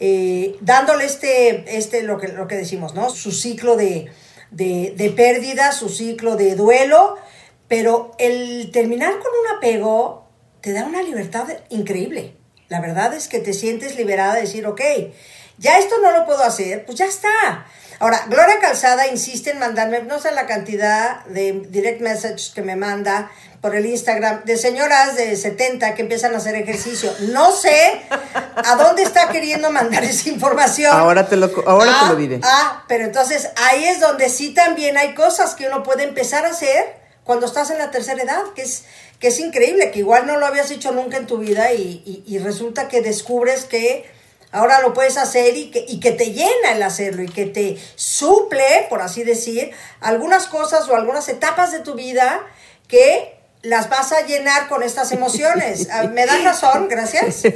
eh, 0.00 0.56
dándole 0.60 1.04
este, 1.04 1.76
este, 1.78 2.02
lo 2.02 2.18
que, 2.18 2.28
lo 2.28 2.46
que 2.48 2.56
decimos, 2.56 2.94
¿no? 2.94 3.10
Su 3.10 3.30
ciclo 3.30 3.76
de, 3.76 4.10
de, 4.50 4.94
de 4.96 5.10
pérdida, 5.10 5.72
su 5.72 5.88
ciclo 5.88 6.36
de 6.36 6.56
duelo, 6.56 7.16
pero 7.68 8.12
el 8.18 8.70
terminar 8.72 9.12
con 9.12 9.30
un 9.40 9.56
apego 9.56 10.26
te 10.60 10.72
da 10.72 10.84
una 10.84 11.02
libertad 11.02 11.48
increíble. 11.70 12.36
La 12.68 12.80
verdad 12.80 13.14
es 13.14 13.28
que 13.28 13.38
te 13.38 13.52
sientes 13.52 13.96
liberada 13.96 14.34
de 14.34 14.42
decir, 14.42 14.66
ok, 14.66 14.80
ya 15.58 15.78
esto 15.78 15.96
no 16.02 16.10
lo 16.10 16.24
puedo 16.26 16.42
hacer, 16.42 16.84
pues 16.84 16.98
ya 16.98 17.06
está. 17.06 17.66
Ahora, 18.02 18.24
Gloria 18.26 18.58
Calzada 18.60 19.06
insiste 19.06 19.50
en 19.50 19.60
mandarme, 19.60 20.02
no 20.02 20.18
sé 20.18 20.32
la 20.32 20.46
cantidad 20.46 21.24
de 21.26 21.52
direct 21.68 22.00
messages 22.00 22.50
que 22.52 22.60
me 22.60 22.74
manda 22.74 23.30
por 23.60 23.76
el 23.76 23.86
Instagram 23.86 24.42
de 24.44 24.56
señoras 24.56 25.14
de 25.16 25.36
70 25.36 25.94
que 25.94 26.02
empiezan 26.02 26.34
a 26.34 26.38
hacer 26.38 26.56
ejercicio. 26.56 27.14
No 27.30 27.52
sé 27.52 28.02
a 28.56 28.74
dónde 28.74 29.04
está 29.04 29.28
queriendo 29.28 29.70
mandar 29.70 30.02
esa 30.02 30.28
información. 30.30 30.92
Ahora 30.92 31.28
te 31.28 31.36
lo, 31.36 31.46
ahora 31.64 31.96
te 32.00 32.06
lo 32.06 32.12
Ah, 32.12 32.16
diré. 32.16 32.40
Ah, 32.42 32.84
pero 32.88 33.04
entonces 33.04 33.50
ahí 33.54 33.84
es 33.84 34.00
donde 34.00 34.28
sí 34.30 34.52
también 34.52 34.98
hay 34.98 35.14
cosas 35.14 35.54
que 35.54 35.68
uno 35.68 35.84
puede 35.84 36.02
empezar 36.02 36.44
a 36.44 36.48
hacer 36.50 36.96
cuando 37.22 37.46
estás 37.46 37.70
en 37.70 37.78
la 37.78 37.92
tercera 37.92 38.20
edad, 38.20 38.42
que 38.56 38.62
es, 38.62 38.82
que 39.20 39.28
es 39.28 39.38
increíble, 39.38 39.92
que 39.92 40.00
igual 40.00 40.26
no 40.26 40.38
lo 40.38 40.46
habías 40.46 40.72
hecho 40.72 40.90
nunca 40.90 41.18
en 41.18 41.28
tu 41.28 41.38
vida 41.38 41.72
y, 41.72 42.02
y- 42.04 42.24
y 42.26 42.38
resulta 42.40 42.88
que 42.88 43.00
descubres 43.00 43.64
que 43.64 44.10
ahora 44.52 44.80
lo 44.80 44.92
puedes 44.92 45.16
hacer 45.16 45.56
y 45.56 45.70
que, 45.70 45.84
y 45.88 45.98
que 45.98 46.12
te 46.12 46.32
llena 46.32 46.72
el 46.74 46.82
hacerlo 46.82 47.22
y 47.22 47.28
que 47.28 47.46
te 47.46 47.78
suple, 47.96 48.86
por 48.88 49.02
así 49.02 49.24
decir, 49.24 49.72
algunas 50.00 50.46
cosas 50.46 50.88
o 50.88 50.94
algunas 50.94 51.28
etapas 51.28 51.72
de 51.72 51.80
tu 51.80 51.94
vida 51.94 52.40
que 52.86 53.42
las 53.62 53.88
vas 53.88 54.12
a 54.12 54.22
llenar 54.26 54.68
con 54.68 54.82
estas 54.82 55.12
emociones. 55.12 55.88
Ah, 55.90 56.04
¿Me 56.04 56.26
das 56.26 56.44
razón? 56.44 56.88
Gracias. 56.88 57.42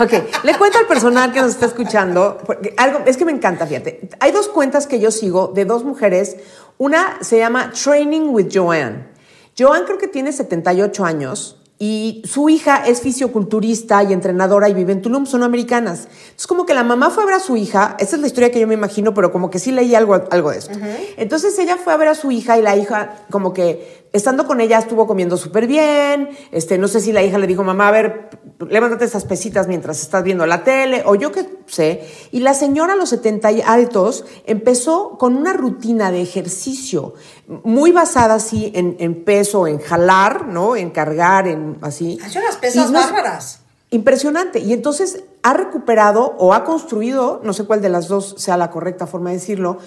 Ok, 0.00 0.12
le 0.44 0.56
cuento 0.56 0.78
al 0.78 0.86
personal 0.86 1.32
que 1.32 1.40
nos 1.40 1.52
está 1.52 1.66
escuchando, 1.66 2.38
porque 2.46 2.72
algo, 2.76 3.00
es 3.06 3.16
que 3.16 3.24
me 3.24 3.32
encanta, 3.32 3.66
fíjate. 3.66 4.08
Hay 4.20 4.30
dos 4.30 4.48
cuentas 4.48 4.86
que 4.86 5.00
yo 5.00 5.10
sigo 5.10 5.48
de 5.48 5.64
dos 5.64 5.82
mujeres. 5.84 6.36
Una 6.78 7.18
se 7.20 7.38
llama 7.38 7.72
Training 7.72 8.28
with 8.28 8.48
Joanne. 8.52 9.08
Joanne 9.58 9.86
creo 9.86 9.98
que 9.98 10.06
tiene 10.06 10.32
78 10.32 11.04
años 11.04 11.58
y 11.78 12.22
su 12.24 12.48
hija 12.48 12.84
es 12.86 13.00
fisioculturista 13.00 14.02
y 14.02 14.12
entrenadora 14.12 14.68
y 14.68 14.74
vive 14.74 14.92
en 14.92 15.00
Tulum, 15.00 15.26
son 15.26 15.44
americanas. 15.44 16.08
Es 16.36 16.46
como 16.46 16.66
que 16.66 16.74
la 16.74 16.82
mamá 16.82 17.10
fue 17.10 17.22
a 17.22 17.26
ver 17.26 17.36
a 17.36 17.40
su 17.40 17.56
hija, 17.56 17.96
esa 18.00 18.16
es 18.16 18.20
la 18.20 18.26
historia 18.26 18.50
que 18.50 18.58
yo 18.58 18.66
me 18.66 18.74
imagino, 18.74 19.14
pero 19.14 19.30
como 19.30 19.48
que 19.48 19.60
sí 19.60 19.70
leí 19.70 19.94
algo, 19.94 20.14
algo 20.30 20.50
de 20.50 20.58
esto. 20.58 20.78
Entonces 21.16 21.56
ella 21.58 21.76
fue 21.76 21.92
a 21.92 21.96
ver 21.96 22.08
a 22.08 22.14
su 22.16 22.32
hija 22.32 22.58
y 22.58 22.62
la 22.62 22.76
hija 22.76 23.26
como 23.30 23.52
que 23.52 24.07
estando 24.12 24.46
con 24.46 24.60
ella 24.60 24.78
estuvo 24.78 25.06
comiendo 25.06 25.36
súper 25.36 25.66
bien, 25.66 26.30
este, 26.50 26.78
no 26.78 26.88
sé 26.88 27.00
si 27.00 27.12
la 27.12 27.22
hija 27.22 27.38
le 27.38 27.46
dijo, 27.46 27.64
mamá, 27.64 27.88
a 27.88 27.92
ver, 27.92 28.30
levántate 28.68 29.04
esas 29.04 29.24
pesitas 29.24 29.68
mientras 29.68 30.00
estás 30.00 30.22
viendo 30.22 30.46
la 30.46 30.64
tele, 30.64 31.02
o 31.06 31.14
yo 31.14 31.32
qué 31.32 31.46
sé. 31.66 32.08
Y 32.32 32.40
la 32.40 32.54
señora 32.54 32.94
a 32.94 32.96
los 32.96 33.10
70 33.10 33.52
y 33.52 33.62
altos 33.62 34.24
empezó 34.46 35.18
con 35.18 35.36
una 35.36 35.52
rutina 35.52 36.10
de 36.10 36.22
ejercicio 36.22 37.14
muy 37.46 37.92
basada 37.92 38.34
así 38.34 38.72
en, 38.74 38.96
en 38.98 39.24
peso, 39.24 39.66
en 39.66 39.78
jalar, 39.78 40.46
¿no? 40.46 40.76
En 40.76 40.90
cargar, 40.90 41.46
en 41.46 41.78
así. 41.82 42.18
Hay 42.22 42.36
unas 42.36 42.56
pesas 42.56 42.90
no 42.90 43.00
bárbaras. 43.00 43.60
Impresionante. 43.90 44.58
Y 44.58 44.74
entonces 44.74 45.24
ha 45.42 45.54
recuperado 45.54 46.34
o 46.38 46.52
ha 46.52 46.64
construido, 46.64 47.40
no 47.42 47.54
sé 47.54 47.64
cuál 47.64 47.80
de 47.80 47.88
las 47.88 48.08
dos 48.08 48.34
sea 48.36 48.58
la 48.58 48.70
correcta 48.70 49.06
forma 49.06 49.30
de 49.30 49.36
decirlo, 49.36 49.78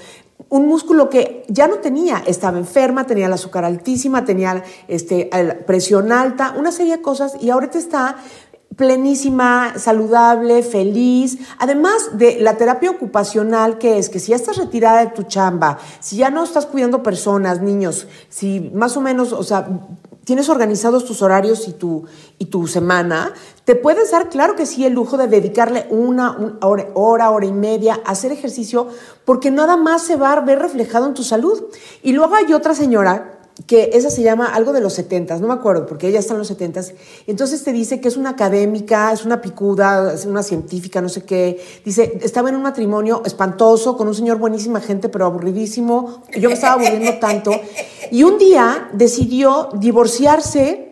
un 0.52 0.68
músculo 0.68 1.10
que 1.10 1.46
ya 1.48 1.68
no 1.68 1.78
tenía. 1.78 2.22
Estaba 2.28 2.60
enferma, 2.60 3.08
tenía 3.08 3.28
el 3.28 3.34
azúcar 3.34 3.64
altísima, 3.64 4.26
tenía 4.26 4.64
este, 4.90 5.30
presión 5.66 6.12
alta, 6.12 6.54
una 6.58 6.74
serie 6.74 6.98
de 6.98 7.02
cosas 7.02 7.36
y 7.40 7.50
ahorita 7.50 7.80
está 7.80 8.18
plenísima, 8.76 9.74
saludable, 9.78 10.62
feliz. 10.62 11.38
Además 11.58 12.18
de 12.18 12.40
la 12.42 12.58
terapia 12.58 12.92
ocupacional, 12.92 13.78
que 13.78 13.98
es 13.98 14.10
que 14.10 14.20
si 14.20 14.32
ya 14.32 14.36
estás 14.36 14.58
retirada 14.58 15.06
de 15.06 15.12
tu 15.12 15.24
chamba, 15.24 15.80
si 16.02 16.18
ya 16.18 16.30
no 16.30 16.44
estás 16.44 16.66
cuidando 16.66 17.02
personas, 17.02 17.62
niños, 17.62 18.08
si 18.28 18.72
más 18.74 18.98
o 18.98 19.02
menos, 19.02 19.32
o 19.32 19.44
sea, 19.44 19.68
tienes 20.32 20.48
organizados 20.48 21.04
tus 21.04 21.22
horarios 21.22 21.68
y 21.68 21.74
tu, 21.74 22.06
y 22.40 22.46
tu 22.46 22.66
semana, 22.66 23.34
te 23.66 23.76
puedes 23.76 24.12
dar, 24.12 24.30
claro 24.30 24.56
que 24.56 24.66
sí, 24.66 24.86
el 24.86 24.94
lujo 24.94 25.18
de 25.18 25.28
dedicarle 25.28 25.88
una, 25.90 26.32
un- 26.32 26.58
hora, 26.62 26.88
hora, 26.94 27.30
hora 27.32 27.46
y 27.46 27.52
media 27.52 28.00
a 28.06 28.12
hacer 28.12 28.32
ejercicio, 28.32 28.88
porque 29.26 29.52
nada 29.52 29.76
más 29.76 30.04
se 30.04 30.16
va 30.16 30.32
a 30.32 30.40
ver 30.40 30.60
reflejado 30.60 31.06
en 31.06 31.16
tu 31.16 31.24
salud. 31.24 31.62
Y 32.02 32.14
luego 32.14 32.36
hay 32.36 32.54
otra 32.54 32.74
señora 32.74 33.41
que 33.68 33.92
esa 33.94 34.10
se 34.10 34.24
llama 34.24 34.48
algo 34.54 34.74
de 34.74 34.82
los 34.82 34.94
70, 34.94 35.38
no 35.40 35.48
me 35.48 35.54
acuerdo, 35.54 35.86
porque 35.86 36.08
ella 36.08 36.20
está 36.20 36.34
en 36.34 36.40
los 36.40 36.48
70, 36.48 36.82
entonces 37.28 37.64
te 37.64 37.72
dice 37.72 38.00
que 38.00 38.08
es 38.08 38.18
una 38.18 38.32
académica, 38.32 39.12
es 39.12 39.26
una 39.26 39.42
picuda, 39.42 40.14
es 40.14 40.26
una 40.26 40.44
científica, 40.44 41.02
no 41.02 41.10
sé 41.10 41.24
qué, 41.24 41.60
dice, 41.84 42.20
estaba 42.22 42.50
en 42.50 42.56
un 42.56 42.64
matrimonio 42.64 43.22
espantoso 43.26 43.98
con 43.98 44.08
un 44.08 44.16
señor 44.16 44.38
buenísima 44.38 44.80
gente, 44.80 45.10
pero 45.10 45.26
aburridísimo, 45.26 46.24
yo 46.38 46.50
me 46.50 46.56
estaba 46.56 46.74
aburriendo 46.74 47.20
tanto, 47.20 47.52
y 48.12 48.24
un 48.24 48.38
día 48.38 48.90
decidió 48.94 49.70
divorciarse 49.74 50.91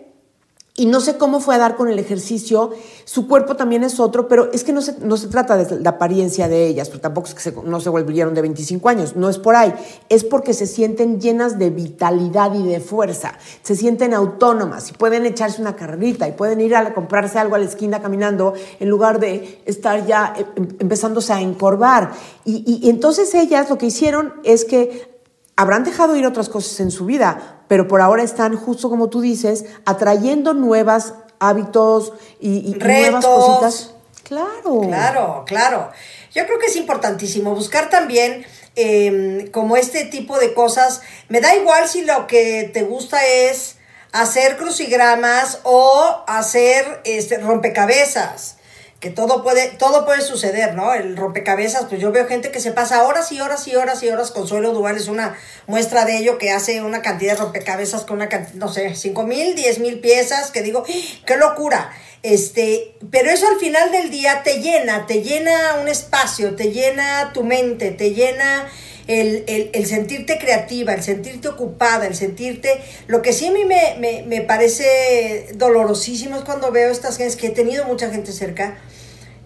y 0.80 0.86
no 0.86 1.02
sé 1.02 1.18
cómo 1.18 1.40
fue 1.42 1.56
a 1.56 1.58
dar 1.58 1.76
con 1.76 1.90
el 1.90 2.00
ejercicio, 2.00 2.72
su 3.06 3.28
cuerpo 3.28 3.56
también 3.56 3.84
es 3.84 4.00
otro, 4.00 4.28
pero 4.28 4.50
es 4.54 4.64
que 4.64 4.72
no 4.72 4.82
se, 4.82 4.98
no 5.00 5.18
se 5.18 5.28
trata 5.28 5.58
de 5.58 5.82
la 5.82 5.90
apariencia 5.92 6.48
de 6.48 6.68
ellas, 6.68 6.88
pero 6.90 7.02
tampoco 7.02 7.28
es 7.28 7.34
que 7.36 7.42
se- 7.42 7.52
no 7.66 7.80
se 7.82 7.90
volvieron 7.90 8.34
de 8.34 8.42
25 8.42 8.88
años, 8.88 9.16
no 9.16 9.28
es 9.30 9.38
por 9.38 9.56
ahí, 9.56 9.74
es 10.08 10.24
porque 10.24 10.54
se 10.54 10.66
sienten 10.68 11.20
llenas 11.20 11.60
de 11.60 11.70
vitalidad 11.70 12.54
y 12.54 12.64
de 12.66 12.80
fuerza, 12.80 13.34
se 13.62 13.76
sienten 13.76 14.14
autónomas 14.14 14.90
y 14.90 14.94
pueden 14.94 15.26
echarse 15.26 15.62
una 15.62 15.76
carrerita 15.76 16.28
y 16.28 16.32
pueden 16.32 16.62
ir 16.62 16.76
a 16.76 16.94
comprarse 16.94 17.40
algo 17.40 17.56
a 17.56 17.60
la 17.60 17.66
esquina 17.66 18.02
caminando 18.02 18.54
en 18.80 18.90
lugar 18.90 19.20
de 19.20 19.62
estar 19.66 20.06
ya 20.08 20.34
eh, 20.38 20.46
em- 20.56 20.70
empezándose 20.80 21.34
a 21.34 21.42
encorvar. 21.42 22.12
Y, 22.46 22.64
y- 22.66 22.88
y 22.88 22.90
entonces 22.90 23.34
ellas 23.36 23.70
lo 23.70 23.78
que 23.78 23.88
hicieron 23.88 24.34
es 24.44 24.64
que 24.66 25.20
habrán 25.58 25.84
dejado 25.84 26.16
ir 26.16 26.26
otras 26.26 26.48
cosas 26.48 26.80
en 26.80 26.90
su 26.92 27.06
vida, 27.06 27.59
pero 27.70 27.88
por 27.88 28.02
ahora 28.02 28.24
están, 28.24 28.58
justo 28.58 28.90
como 28.90 29.08
tú 29.10 29.22
dices, 29.22 29.64
atrayendo 29.86 30.54
nuevos 30.54 31.14
hábitos 31.40 32.12
y, 32.42 32.70
y 32.70 32.74
nuevas 32.74 33.26
cositas. 33.26 33.94
Claro. 34.24 34.82
Claro, 34.82 35.44
claro. 35.48 35.92
Yo 36.34 36.46
creo 36.46 36.60
que 36.60 36.66
es 36.66 36.76
importantísimo 36.76 37.56
buscar 37.56 37.90
también 37.90 38.46
eh, 38.76 39.50
como 39.52 39.78
este 39.78 40.06
tipo 40.06 40.38
de 40.40 40.54
cosas. 40.54 41.02
Me 41.30 41.42
da 41.42 41.56
igual 41.56 41.88
si 41.88 42.04
lo 42.04 42.28
que 42.28 42.70
te 42.74 42.84
gusta 42.84 43.26
es 43.26 43.78
hacer 44.12 44.58
crucigramas 44.58 45.60
o 45.64 46.24
hacer 46.28 47.02
este, 47.04 47.38
rompecabezas. 47.38 48.58
Que 49.00 49.10
todo 49.10 49.44
puede, 49.44 49.70
todo 49.70 50.04
puede 50.06 50.22
suceder, 50.22 50.76
¿no? 50.76 50.94
El 50.94 51.16
rompecabezas, 51.16 51.86
pues 51.86 52.02
yo 52.02 52.12
veo 52.12 52.28
gente 52.28 52.52
que 52.52 52.60
se 52.60 52.74
pasa 52.74 53.04
horas 53.04 53.32
y 53.32 53.40
horas 53.40 53.66
y 53.70 53.76
horas 53.78 54.04
y 54.04 54.10
horas. 54.10 54.32
Consuelo 54.32 54.74
Duval 54.74 54.98
es 54.98 55.08
una 55.08 55.38
muestra 55.68 56.04
de 56.04 56.18
ello 56.18 56.38
que 56.38 56.52
hace 56.52 56.82
una 56.82 57.02
cantidad 57.02 57.34
de 57.34 57.40
rompecabezas 57.40 58.04
con 58.04 58.18
una 58.18 58.28
cantidad, 58.28 58.56
no 58.56 58.68
sé, 58.68 58.94
cinco 58.96 59.24
mil, 59.24 59.56
diez 59.56 59.80
mil 59.80 60.00
piezas, 60.02 60.52
que 60.52 60.64
digo, 60.64 60.84
¡Ah! 60.86 60.94
¡qué 61.26 61.38
locura! 61.38 61.92
Este, 62.24 62.94
pero 63.10 63.30
eso 63.30 63.48
al 63.48 63.58
final 63.58 63.90
del 63.94 64.12
día 64.12 64.44
te 64.44 64.62
llena, 64.62 65.06
te 65.08 65.24
llena 65.24 65.76
un 65.82 65.88
espacio, 65.88 66.58
te 66.58 66.74
llena 66.74 67.32
tu 67.34 67.46
mente, 67.46 67.92
te 67.92 68.12
llena 68.14 68.68
el, 69.08 69.46
el- 69.48 69.70
el 69.74 69.86
sentirte 69.86 70.38
creativa, 70.38 70.94
el 70.94 71.02
sentirte 71.02 71.48
ocupada, 71.48 72.06
el 72.06 72.16
sentirte... 72.16 72.82
Lo 73.08 73.22
que 73.22 73.32
sí 73.32 73.48
a 73.48 73.52
mí 73.52 73.64
me, 73.64 73.96
me, 74.00 74.24
me 74.28 74.42
parece 74.42 75.48
dolorosísimo 75.54 76.36
es 76.36 76.44
cuando 76.44 76.72
veo 76.72 76.92
estas 76.92 77.16
gentes, 77.16 77.38
que 77.38 77.48
he 77.48 77.52
tenido 77.52 77.86
mucha 77.86 78.10
gente 78.12 78.34
cerca, 78.34 78.78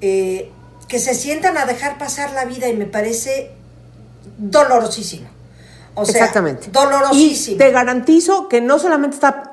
eh, 0.05 0.51
que 0.89 0.99
se 0.99 1.13
sientan 1.15 1.57
a 1.57 1.65
dejar 1.65 1.97
pasar 1.97 2.33
la 2.33 2.43
vida 2.43 2.67
y 2.67 2.75
me 2.75 2.85
parece 2.85 3.51
dolorosísimo. 4.37 5.29
O 5.95 6.03
sea, 6.05 6.15
Exactamente. 6.15 6.67
dolorosísimo. 6.71 7.55
Y 7.55 7.57
te 7.57 7.71
garantizo 7.71 8.49
que 8.49 8.59
no 8.59 8.79
solamente 8.79 9.15
está, 9.15 9.52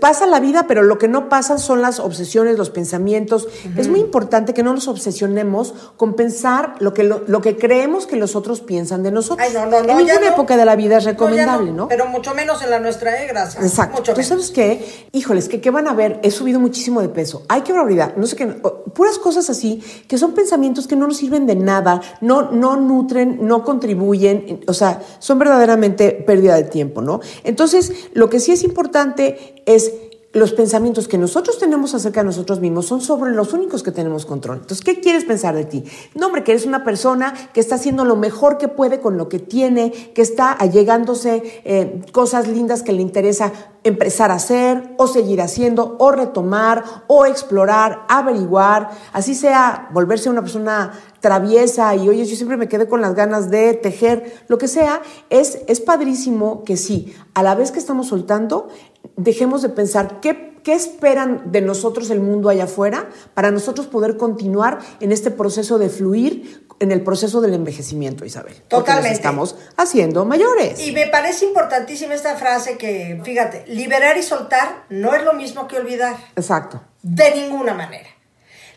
pasa 0.00 0.26
la 0.26 0.40
vida, 0.40 0.66
pero 0.66 0.82
lo 0.82 0.98
que 0.98 1.08
no 1.08 1.28
pasa 1.28 1.58
son 1.58 1.82
las 1.82 2.00
obsesiones, 2.00 2.56
los 2.56 2.70
pensamientos. 2.70 3.48
Es 3.76 3.88
muy 3.88 4.00
importante 4.00 4.54
que 4.54 4.62
no 4.62 4.72
nos 4.72 4.88
obsesionemos 4.88 5.74
con 5.96 6.14
pensar 6.14 6.74
lo 6.78 6.94
que, 6.94 7.04
lo, 7.04 7.22
lo 7.26 7.40
que 7.40 7.56
creemos 7.56 8.06
que 8.06 8.16
los 8.16 8.36
otros 8.36 8.60
piensan 8.60 9.02
de 9.02 9.10
nosotros. 9.10 9.46
Ay, 9.46 9.54
no, 9.54 9.66
no, 9.66 9.82
no. 9.82 9.90
en 9.90 9.98
ninguna 9.98 10.20
no. 10.20 10.34
época 10.34 10.56
de 10.56 10.64
la 10.64 10.76
vida 10.76 10.98
es 10.98 11.04
recomendable, 11.04 11.72
¿no? 11.72 11.88
Pero 11.88 12.06
mucho 12.06 12.34
menos 12.34 12.62
en 12.62 12.70
la 12.70 12.80
nuestra, 12.80 13.22
¿eh? 13.22 13.26
Gracias. 13.26 13.64
Exacto. 13.64 13.98
Mucho 13.98 14.12
¿Tú 14.12 14.20
menos. 14.20 14.28
sabes 14.28 14.50
qué? 14.50 15.08
Híjoles, 15.12 15.48
que 15.48 15.60
qué 15.60 15.70
van 15.70 15.88
a 15.88 15.92
ver, 15.92 16.20
he 16.22 16.30
subido 16.30 16.60
muchísimo 16.60 17.00
de 17.00 17.08
peso. 17.08 17.44
Ay, 17.48 17.62
qué 17.62 17.72
barbaridad. 17.72 18.14
No 18.16 18.26
sé 18.26 18.36
qué, 18.36 18.46
puras 18.46 19.18
cosas 19.18 19.50
así, 19.50 19.82
que 20.08 20.18
son 20.18 20.32
pensamientos 20.32 20.86
que 20.86 20.96
no 20.96 21.06
nos 21.06 21.18
sirven 21.18 21.46
de 21.46 21.56
nada, 21.56 22.00
no, 22.20 22.50
no 22.50 22.76
nutren, 22.76 23.38
no 23.46 23.64
contribuyen, 23.64 24.60
o 24.66 24.74
sea, 24.74 25.02
son 25.18 25.38
verdaderamente 25.38 26.12
pérdida 26.12 26.56
de 26.56 26.64
tiempo, 26.64 27.02
¿no? 27.02 27.20
Entonces, 27.44 27.92
lo 28.14 28.30
que 28.30 28.40
sí 28.40 28.52
es 28.52 28.62
importante 28.62 29.49
es 29.66 29.92
los 30.32 30.52
pensamientos 30.52 31.08
que 31.08 31.18
nosotros 31.18 31.58
tenemos 31.58 31.92
acerca 31.92 32.20
de 32.20 32.26
nosotros 32.26 32.60
mismos 32.60 32.86
son 32.86 33.00
sobre 33.00 33.32
los 33.32 33.52
únicos 33.52 33.82
que 33.82 33.90
tenemos 33.90 34.26
control. 34.26 34.58
Entonces, 34.58 34.84
¿qué 34.84 35.00
quieres 35.00 35.24
pensar 35.24 35.56
de 35.56 35.64
ti? 35.64 35.84
No, 36.14 36.26
hombre, 36.26 36.44
que 36.44 36.52
eres 36.52 36.66
una 36.66 36.84
persona 36.84 37.34
que 37.52 37.58
está 37.58 37.74
haciendo 37.74 38.04
lo 38.04 38.14
mejor 38.14 38.56
que 38.56 38.68
puede 38.68 39.00
con 39.00 39.16
lo 39.16 39.28
que 39.28 39.40
tiene, 39.40 39.90
que 39.90 40.22
está 40.22 40.52
allegándose 40.52 41.62
eh, 41.64 42.02
cosas 42.12 42.46
lindas 42.46 42.84
que 42.84 42.92
le 42.92 43.02
interesa 43.02 43.52
empezar 43.82 44.30
a 44.30 44.34
hacer 44.34 44.94
o 44.98 45.06
seguir 45.06 45.40
haciendo 45.40 45.96
o 45.98 46.12
retomar 46.12 46.84
o 47.08 47.26
explorar, 47.26 48.04
averiguar, 48.08 48.90
así 49.12 49.34
sea 49.34 49.88
volverse 49.92 50.28
una 50.28 50.42
persona 50.42 50.92
traviesa 51.20 51.94
y 51.96 52.08
oye, 52.08 52.24
yo 52.24 52.36
siempre 52.36 52.56
me 52.56 52.68
quedé 52.68 52.88
con 52.88 53.00
las 53.00 53.14
ganas 53.14 53.50
de 53.50 53.74
tejer, 53.74 54.44
lo 54.48 54.58
que 54.58 54.68
sea, 54.68 55.02
es, 55.28 55.60
es 55.66 55.80
padrísimo 55.80 56.62
que 56.64 56.76
sí, 56.76 57.14
a 57.34 57.42
la 57.42 57.54
vez 57.54 57.72
que 57.72 57.78
estamos 57.78 58.08
soltando, 58.08 58.68
dejemos 59.16 59.62
de 59.62 59.68
pensar 59.68 60.20
qué, 60.20 60.58
qué 60.62 60.74
esperan 60.74 61.52
de 61.52 61.60
nosotros 61.60 62.10
el 62.10 62.20
mundo 62.20 62.48
allá 62.48 62.64
afuera 62.64 63.08
para 63.34 63.50
nosotros 63.50 63.86
poder 63.86 64.16
continuar 64.16 64.78
en 65.00 65.12
este 65.12 65.30
proceso 65.30 65.78
de 65.78 65.88
fluir 65.88 66.66
en 66.80 66.92
el 66.92 67.02
proceso 67.02 67.42
del 67.42 67.52
envejecimiento, 67.52 68.24
Isabel. 68.24 68.54
Totalmente. 68.66 69.12
estamos 69.12 69.54
haciendo 69.76 70.24
mayores. 70.24 70.80
Y 70.80 70.92
me 70.92 71.06
parece 71.08 71.44
importantísima 71.44 72.14
esta 72.14 72.36
frase 72.36 72.78
que, 72.78 73.20
fíjate, 73.22 73.64
liberar 73.66 74.16
y 74.16 74.22
soltar 74.22 74.84
no 74.88 75.14
es 75.14 75.22
lo 75.22 75.34
mismo 75.34 75.68
que 75.68 75.76
olvidar. 75.76 76.16
Exacto. 76.36 76.82
De 77.02 77.34
ninguna 77.36 77.74
manera. 77.74 78.08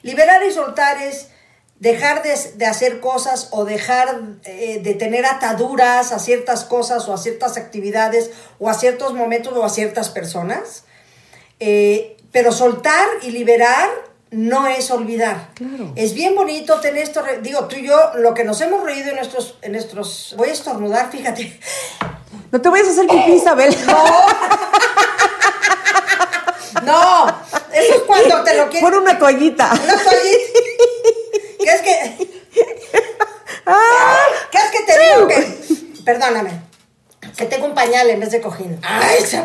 Liberar 0.02 0.44
y 0.46 0.52
soltar 0.52 1.02
es 1.02 1.30
dejar 1.84 2.24
de, 2.24 2.66
hacer 2.66 3.02
cosas 3.02 3.50
o 3.52 3.66
dejar 3.66 4.22
eh, 4.46 4.80
de 4.82 4.94
tener 4.94 5.26
ataduras 5.26 6.14
a 6.14 6.20
ciertas 6.20 6.64
cosas 6.64 7.10
o 7.10 7.14
a 7.14 7.18
ciertas 7.18 7.58
actividades 7.58 8.32
o 8.58 8.70
a 8.70 8.74
ciertos 8.74 9.14
momentos 9.14 9.54
o 9.54 9.66
a 9.66 9.70
ciertas 9.70 10.08
personas. 10.08 10.86
Eh, 11.60 12.16
pero 12.32 12.54
soltar 12.54 13.06
y 13.24 13.32
liberar 13.32 13.90
no 14.32 14.66
es 14.66 14.92
olvidar. 14.92 15.50
Es 15.96 16.14
bien 16.14 16.36
bonito 16.36 16.80
tener 16.80 17.04
esto, 17.04 17.22
digo, 17.42 17.68
tú 17.68 17.76
y 17.76 17.86
yo, 17.86 18.14
lo 18.16 18.34
que 18.34 18.46
nos 18.46 18.62
hemos 18.62 18.82
reído 18.82 19.10
en 19.10 19.18
nuestros, 19.18 19.58
en 19.62 19.74
nuestros, 19.74 20.36
voy 20.38 20.50
a 20.50 20.54
estornudar, 20.54 21.12
fíjate. 21.12 21.60
No 22.50 22.62
te 22.62 22.70
vayas 22.70 22.88
a 22.88 22.92
hacer 22.92 23.08
pipí, 23.08 23.34
Isabel. 23.34 23.76
No. 26.84 27.26
no, 27.26 27.28
eso 27.72 27.94
es 27.96 28.02
cuando 28.08 28.44
te 28.44 28.58
lo 28.58 28.70
quieres. 28.70 28.90
Pon 28.90 29.02
una 29.02 29.18
toallita. 29.18 29.72
Una 29.72 30.04
toallita. 30.04 30.60
¿Qué 31.64 31.74
es 31.74 31.82
que? 31.82 32.18
¿Qué 34.52 34.58
es 34.58 34.72
que 34.72 34.82
te 34.86 35.00
digo 35.00 35.28
que? 35.28 36.02
Perdóname. 36.04 36.62
Que 37.38 37.46
tengo 37.46 37.66
un 37.66 37.74
pañal 37.74 38.10
en 38.10 38.20
vez 38.20 38.32
de 38.32 38.42
cojín. 38.42 38.80
Ay, 38.84 39.22
se 39.22 39.42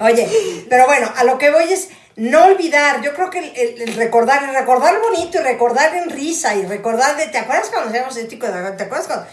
Oye, 0.00 0.66
pero 0.70 0.86
bueno, 0.86 1.12
a 1.14 1.24
lo 1.24 1.36
que 1.36 1.50
voy 1.50 1.70
es 1.70 1.88
no 2.16 2.46
olvidar. 2.46 3.02
Yo 3.02 3.12
creo 3.14 3.28
que 3.28 3.38
el, 3.38 3.94
recordar, 3.94 4.44
el 4.44 4.54
recordar 4.54 4.98
bonito 5.00 5.38
y 5.38 5.42
recordar 5.42 5.94
en 5.94 6.08
risa 6.08 6.54
y 6.54 6.64
recordar 6.64 7.16
de, 7.18 7.26
¿te 7.26 7.36
acuerdas 7.38 7.68
cuando 7.68 7.90
hacíamos 7.90 8.16
este 8.16 8.28
tipo 8.28 8.46
de, 8.46 8.52
¿te 8.72 8.84
acuerdas 8.84 9.06
cuando? 9.06 9.26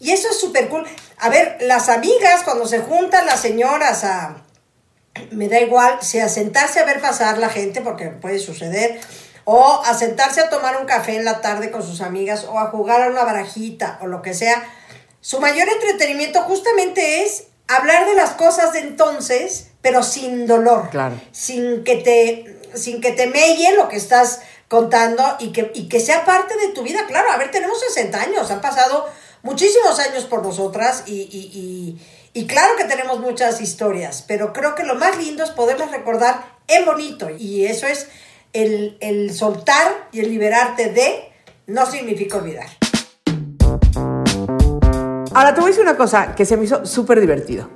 Y 0.00 0.12
eso 0.12 0.28
es 0.30 0.40
súper 0.40 0.68
cool. 0.68 0.86
A 1.18 1.28
ver, 1.28 1.58
las 1.60 1.90
amigas 1.90 2.42
cuando 2.42 2.66
se 2.66 2.78
juntan 2.78 3.26
las 3.26 3.40
señoras 3.40 4.04
a, 4.04 4.44
me 5.30 5.48
da 5.48 5.60
igual, 5.60 5.98
si 6.00 6.18
a 6.18 6.28
sentarse 6.28 6.80
a 6.80 6.84
ver 6.84 7.00
pasar 7.00 7.38
la 7.38 7.48
gente, 7.48 7.80
porque 7.80 8.06
puede 8.06 8.38
suceder, 8.38 9.00
o 9.44 9.82
a 9.84 9.94
sentarse 9.94 10.40
a 10.40 10.48
tomar 10.48 10.80
un 10.80 10.86
café 10.86 11.16
en 11.16 11.24
la 11.24 11.40
tarde 11.40 11.70
con 11.70 11.82
sus 11.82 12.00
amigas, 12.00 12.44
o 12.44 12.58
a 12.58 12.66
jugar 12.66 13.02
a 13.02 13.08
una 13.08 13.24
barajita, 13.24 13.98
o 14.02 14.06
lo 14.06 14.22
que 14.22 14.34
sea, 14.34 14.64
su 15.20 15.40
mayor 15.40 15.68
entretenimiento 15.68 16.42
justamente 16.42 17.22
es 17.22 17.44
hablar 17.68 18.06
de 18.06 18.14
las 18.14 18.30
cosas 18.32 18.72
de 18.72 18.80
entonces, 18.80 19.68
pero 19.80 20.02
sin 20.02 20.46
dolor. 20.46 20.90
Claro. 20.90 21.20
Sin 21.32 21.84
que 21.84 21.96
te, 21.96 22.60
sin 22.74 23.00
que 23.00 23.12
te 23.12 23.26
melle 23.26 23.74
lo 23.76 23.88
que 23.88 23.96
estás 23.96 24.40
contando 24.68 25.36
y 25.38 25.52
que, 25.52 25.70
y 25.74 25.88
que 25.88 26.00
sea 26.00 26.24
parte 26.24 26.56
de 26.56 26.72
tu 26.72 26.82
vida. 26.82 27.06
Claro, 27.06 27.30
a 27.30 27.36
ver, 27.36 27.50
tenemos 27.50 27.78
60 27.80 28.20
años, 28.20 28.50
han 28.50 28.60
pasado 28.60 29.06
muchísimos 29.42 29.98
años 30.00 30.24
por 30.24 30.42
nosotras 30.42 31.04
y, 31.06 31.28
y, 31.30 31.98
y, 32.32 32.46
claro 32.46 32.74
que 32.76 32.84
tenemos 32.84 33.20
muchas 33.20 33.60
historias, 33.60 34.24
pero 34.26 34.52
creo 34.52 34.74
que 34.74 34.82
lo 34.82 34.94
más 34.94 35.16
lindo 35.18 35.44
es 35.44 35.50
poderlas 35.50 35.92
recordar 35.92 36.44
en 36.66 36.84
bonito 36.84 37.28
y 37.30 37.66
eso 37.66 37.86
es 37.86 38.08
el, 38.54 38.96
el 39.00 39.34
soltar 39.34 40.08
y 40.12 40.20
el 40.20 40.30
liberarte 40.30 40.90
de 40.90 41.30
no 41.66 41.84
significa 41.84 42.38
olvidar. 42.38 42.66
Ahora 45.34 45.52
te 45.52 45.60
voy 45.60 45.68
a 45.68 45.72
decir 45.72 45.82
una 45.82 45.96
cosa 45.96 46.34
que 46.34 46.46
se 46.46 46.56
me 46.56 46.64
hizo 46.64 46.86
súper 46.86 47.20
divertido. 47.20 47.68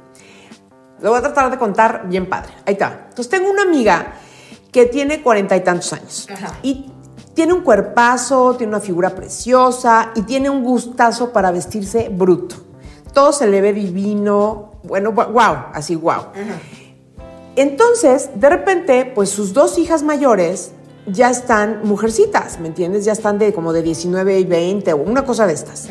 Lo 1.01 1.11
voy 1.11 1.19
a 1.19 1.23
tratar 1.23 1.51
de 1.51 1.59
contar 1.59 2.09
bien 2.09 2.27
padre. 2.27 2.53
Ahí 2.65 2.75
está. 2.75 3.07
Entonces 3.09 3.29
tengo 3.29 3.51
una 3.51 3.63
amiga 3.63 4.15
que 4.73 4.87
tiene 4.87 5.23
cuarenta 5.23 5.57
y 5.57 5.61
tantos 5.61 5.93
años. 5.93 6.29
Y 6.63 6.93
tiene 7.35 7.53
un 7.53 7.63
cuerpazo, 7.63 8.55
tiene 8.57 8.73
una 8.73 8.81
figura 8.81 9.11
preciosa 9.11 10.13
y 10.15 10.23
tiene 10.23 10.51
un 10.51 10.63
gustazo 10.63 11.33
para 11.33 11.51
vestirse 11.51 12.09
bruto. 12.09 12.57
Todo 13.13 13.33
se 13.33 13.49
le 13.49 13.61
ve 13.61 13.73
divino. 13.73 14.81
Bueno, 14.85 15.13
wow, 15.13 15.67
así 15.73 15.97
wow. 15.97 16.27
Entonces, 17.57 18.31
de 18.37 18.49
repente, 18.49 19.11
pues 19.13 19.31
sus 19.31 19.53
dos 19.53 19.79
hijas 19.79 20.05
mayores 20.05 20.73
ya 21.13 21.31
están 21.31 21.81
mujercitas, 21.85 22.61
¿me 22.61 22.69
entiendes? 22.69 23.05
Ya 23.05 23.13
están 23.13 23.39
de 23.39 23.53
como 23.53 23.73
de 23.73 23.83
19 23.83 24.41
y 24.41 24.45
20 24.45 24.93
o 24.93 24.97
una 24.99 25.25
cosa 25.25 25.47
de 25.47 25.55
estas. 25.55 25.89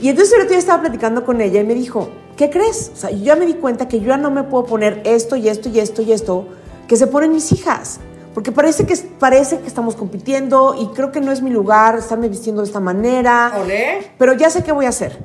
Y 0.00 0.08
entonces 0.08 0.34
el 0.34 0.40
otro 0.40 0.50
día 0.50 0.58
estaba 0.58 0.82
platicando 0.82 1.24
con 1.24 1.40
ella 1.40 1.60
y 1.60 1.64
me 1.64 1.74
dijo, 1.74 2.10
¿qué 2.36 2.50
crees? 2.50 2.90
O 2.94 2.96
sea, 2.96 3.10
yo 3.10 3.24
ya 3.24 3.36
me 3.36 3.46
di 3.46 3.54
cuenta 3.54 3.88
que 3.88 4.00
yo 4.00 4.08
ya 4.08 4.16
no 4.16 4.30
me 4.30 4.42
puedo 4.42 4.66
poner 4.66 5.02
esto 5.04 5.36
y 5.36 5.48
esto 5.48 5.68
y 5.68 5.80
esto 5.80 6.02
y 6.02 6.12
esto 6.12 6.46
que 6.88 6.96
se 6.96 7.06
ponen 7.06 7.32
mis 7.32 7.52
hijas. 7.52 8.00
Porque 8.34 8.52
parece 8.52 8.84
que, 8.84 8.94
parece 9.18 9.60
que 9.60 9.66
estamos 9.66 9.96
compitiendo 9.96 10.76
y 10.78 10.88
creo 10.88 11.10
que 11.10 11.22
no 11.22 11.32
es 11.32 11.40
mi 11.40 11.50
lugar 11.50 11.96
estarme 11.96 12.28
vistiendo 12.28 12.60
de 12.60 12.66
esta 12.66 12.80
manera. 12.80 13.54
¿Olé? 13.58 14.10
Pero 14.18 14.34
ya 14.34 14.50
sé 14.50 14.62
qué 14.62 14.72
voy 14.72 14.84
a 14.84 14.90
hacer 14.90 15.24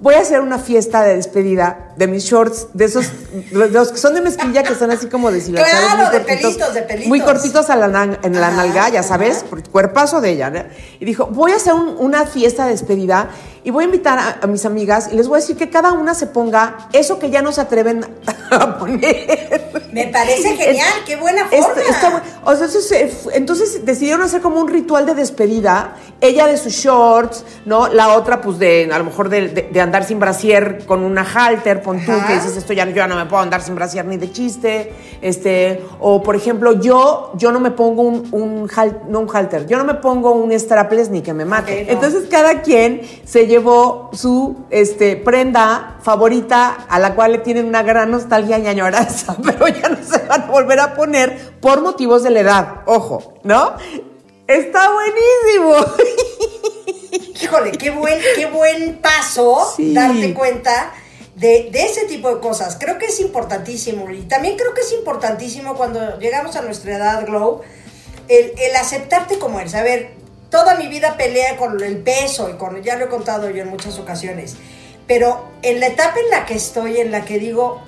voy 0.00 0.14
a 0.14 0.20
hacer 0.20 0.40
una 0.40 0.58
fiesta 0.58 1.02
de 1.02 1.16
despedida 1.16 1.92
de 1.96 2.06
mis 2.06 2.24
shorts, 2.24 2.68
de 2.72 2.86
esos, 2.86 3.06
los 3.52 3.92
que 3.92 3.98
son 3.98 4.14
de 4.14 4.22
mezquilla, 4.22 4.62
que 4.62 4.74
son 4.74 4.90
así 4.90 5.06
como 5.06 5.30
deshilachados. 5.30 5.94
Claro, 5.94 6.10
de 6.10 6.20
pelitos, 6.20 6.74
de 6.74 6.82
pelitos. 6.82 7.08
Muy 7.08 7.20
cortitos 7.20 7.68
a 7.68 7.76
la, 7.76 8.18
en 8.22 8.40
la 8.40 8.50
nalga, 8.50 8.88
ya 8.88 9.02
sabes, 9.02 9.44
por 9.44 9.62
cuerpazo 9.68 10.20
de 10.20 10.30
ella. 10.30 10.70
Y 10.98 11.04
dijo, 11.04 11.26
voy 11.26 11.52
a 11.52 11.56
hacer 11.56 11.74
una 11.74 12.24
fiesta 12.24 12.64
de 12.64 12.70
despedida 12.72 13.30
y 13.62 13.70
voy 13.70 13.84
a 13.84 13.86
invitar 13.86 14.38
a, 14.40 14.46
mis 14.46 14.64
amigas 14.64 15.10
y 15.12 15.16
les 15.16 15.28
voy 15.28 15.36
a 15.36 15.40
decir 15.40 15.56
que 15.56 15.68
cada 15.68 15.92
una 15.92 16.14
se 16.14 16.26
ponga 16.26 16.88
eso 16.92 17.18
que 17.18 17.30
ya 17.30 17.42
no 17.42 17.52
se 17.52 17.60
atreven 17.60 18.04
a 18.50 18.78
poner. 18.78 19.70
Me 19.92 20.06
parece 20.06 20.56
genial, 20.56 20.92
qué 21.04 21.16
buena 21.16 21.46
forma. 21.46 22.22
entonces, 22.52 23.28
entonces 23.32 23.84
decidieron 23.84 24.22
hacer 24.22 24.40
como 24.40 24.60
un 24.60 24.68
ritual 24.68 25.04
de 25.04 25.14
despedida, 25.14 25.96
ella 26.20 26.46
de 26.46 26.56
sus 26.56 26.72
shorts, 26.72 27.44
¿no? 27.64 27.88
La 27.88 28.14
otra 28.14 28.40
pues 28.40 28.58
de, 28.58 28.88
a 28.92 28.98
lo 28.98 29.04
mejor 29.04 29.28
de, 29.28 29.48
de, 29.48 29.80
andar 29.80 30.04
sin 30.04 30.20
brasier 30.20 30.84
con 30.86 31.02
una 31.02 31.22
halter, 31.22 31.82
pon 31.82 31.98
tú, 32.04 32.12
que 32.26 32.34
dices 32.34 32.56
esto 32.56 32.72
ya, 32.72 32.84
yo 32.86 32.94
ya 32.94 33.06
no 33.06 33.16
me 33.16 33.26
puedo 33.26 33.42
andar 33.42 33.62
sin 33.62 33.74
brasier 33.74 34.04
ni 34.04 34.16
de 34.16 34.30
chiste, 34.30 34.92
este, 35.20 35.82
o 35.98 36.22
por 36.22 36.36
ejemplo, 36.36 36.80
yo, 36.80 37.32
yo 37.36 37.52
no 37.52 37.60
me 37.60 37.70
pongo 37.70 38.02
un, 38.02 38.28
un, 38.30 38.70
no 39.08 39.20
un 39.20 39.28
halter, 39.32 39.66
yo 39.66 39.76
no 39.76 39.84
me 39.84 39.94
pongo 39.94 40.32
un 40.32 40.58
strapless 40.58 41.10
ni 41.10 41.22
que 41.22 41.34
me 41.34 41.44
mate. 41.44 41.90
Entonces 41.90 42.24
cada 42.30 42.62
quien 42.62 43.02
se 43.24 43.46
llevó 43.50 44.10
su 44.12 44.64
este, 44.70 45.16
prenda 45.16 45.98
favorita 46.02 46.86
a 46.88 46.98
la 47.00 47.14
cual 47.14 47.32
le 47.32 47.38
tienen 47.38 47.66
una 47.66 47.82
gran 47.82 48.10
nostalgia 48.10 48.58
y 48.58 48.66
añoranza, 48.68 49.36
pero 49.44 49.68
ya 49.68 49.88
no 49.88 49.98
se 50.02 50.24
van 50.26 50.42
a 50.42 50.46
volver 50.46 50.78
a 50.80 50.94
poner 50.94 51.58
por 51.60 51.82
motivos 51.82 52.22
de 52.22 52.30
la 52.30 52.40
edad, 52.40 52.82
ojo, 52.86 53.34
¿no? 53.42 53.74
Está 54.46 54.90
buenísimo. 54.92 55.74
Híjole, 57.42 57.72
qué 57.72 57.90
buen, 57.90 58.18
qué 58.36 58.46
buen 58.46 58.98
paso 58.98 59.74
darte 59.78 60.32
cuenta 60.34 60.92
de, 61.34 61.70
ese 61.72 62.06
tipo 62.06 62.32
de 62.32 62.40
cosas. 62.40 62.76
Creo 62.78 62.98
que 62.98 63.06
es 63.06 63.18
importantísimo. 63.20 64.10
Y 64.10 64.22
también 64.22 64.56
creo 64.56 64.74
que 64.74 64.82
es 64.82 64.92
importantísimo 64.92 65.74
cuando 65.74 66.18
llegamos 66.18 66.56
a 66.56 66.62
nuestra 66.62 66.96
edad, 66.96 67.26
Glow, 67.26 67.62
el, 68.28 68.52
el 68.58 68.76
aceptarte 68.76 69.38
como 69.38 69.58
eres. 69.58 69.74
A 69.74 69.82
ver, 69.82 70.19
toda 70.50 70.74
mi 70.74 70.88
vida 70.88 71.16
pelea 71.16 71.56
con 71.56 71.82
el 71.82 71.98
peso 71.98 72.50
y 72.50 72.54
con, 72.54 72.82
ya 72.82 72.96
lo 72.96 73.06
he 73.06 73.08
contado 73.08 73.48
yo 73.50 73.62
en 73.62 73.70
muchas 73.70 73.98
ocasiones, 73.98 74.56
pero 75.06 75.48
en 75.62 75.80
la 75.80 75.86
etapa 75.86 76.18
en 76.20 76.30
la 76.30 76.44
que 76.44 76.54
estoy, 76.54 76.98
en 76.98 77.10
la 77.10 77.24
que 77.24 77.38
digo, 77.38 77.80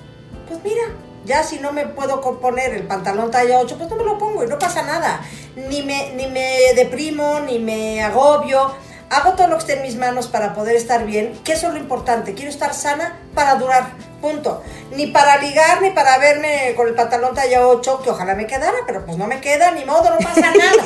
pues 0.47 0.59
mira, 0.63 0.83
ya 1.25 1.43
si 1.43 1.59
no 1.59 1.71
me 1.71 1.85
puedo 1.85 2.21
poner 2.39 2.73
el 2.73 2.83
pantalón 2.83 3.31
talla 3.31 3.59
8, 3.59 3.77
pues 3.77 3.89
no 3.89 3.95
me 3.95 4.03
lo 4.03 4.17
pongo 4.17 4.43
y 4.43 4.47
no 4.47 4.59
pasa 4.59 4.83
nada. 4.83 5.21
Ni 5.55 5.81
me, 5.81 6.11
ni 6.15 6.27
me 6.27 6.73
deprimo, 6.75 7.39
ni 7.41 7.59
me 7.59 8.03
agobio. 8.03 8.73
Hago 9.09 9.33
todo 9.33 9.47
lo 9.47 9.55
que 9.55 9.61
esté 9.61 9.73
en 9.73 9.83
mis 9.83 9.95
manos 9.95 10.27
para 10.27 10.53
poder 10.53 10.75
estar 10.75 11.05
bien, 11.05 11.33
que 11.43 11.53
eso 11.53 11.67
es 11.67 11.73
lo 11.73 11.79
importante. 11.79 12.33
Quiero 12.33 12.49
estar 12.49 12.73
sana 12.73 13.19
para 13.33 13.55
durar, 13.55 13.91
punto. 14.23 14.63
Ni 14.95 15.07
para 15.07 15.37
ligar, 15.37 15.81
ni 15.81 15.89
para 15.89 16.17
verme 16.17 16.73
con 16.77 16.87
el 16.87 16.95
pantalón 16.95 17.35
talla 17.35 17.67
8, 17.67 18.01
que 18.01 18.09
ojalá 18.09 18.35
me 18.35 18.47
quedara, 18.47 18.77
pero 18.87 19.05
pues 19.05 19.17
no 19.17 19.27
me 19.27 19.41
queda, 19.41 19.71
ni 19.71 19.83
modo, 19.83 20.09
no 20.09 20.17
pasa 20.17 20.39
nada. 20.39 20.83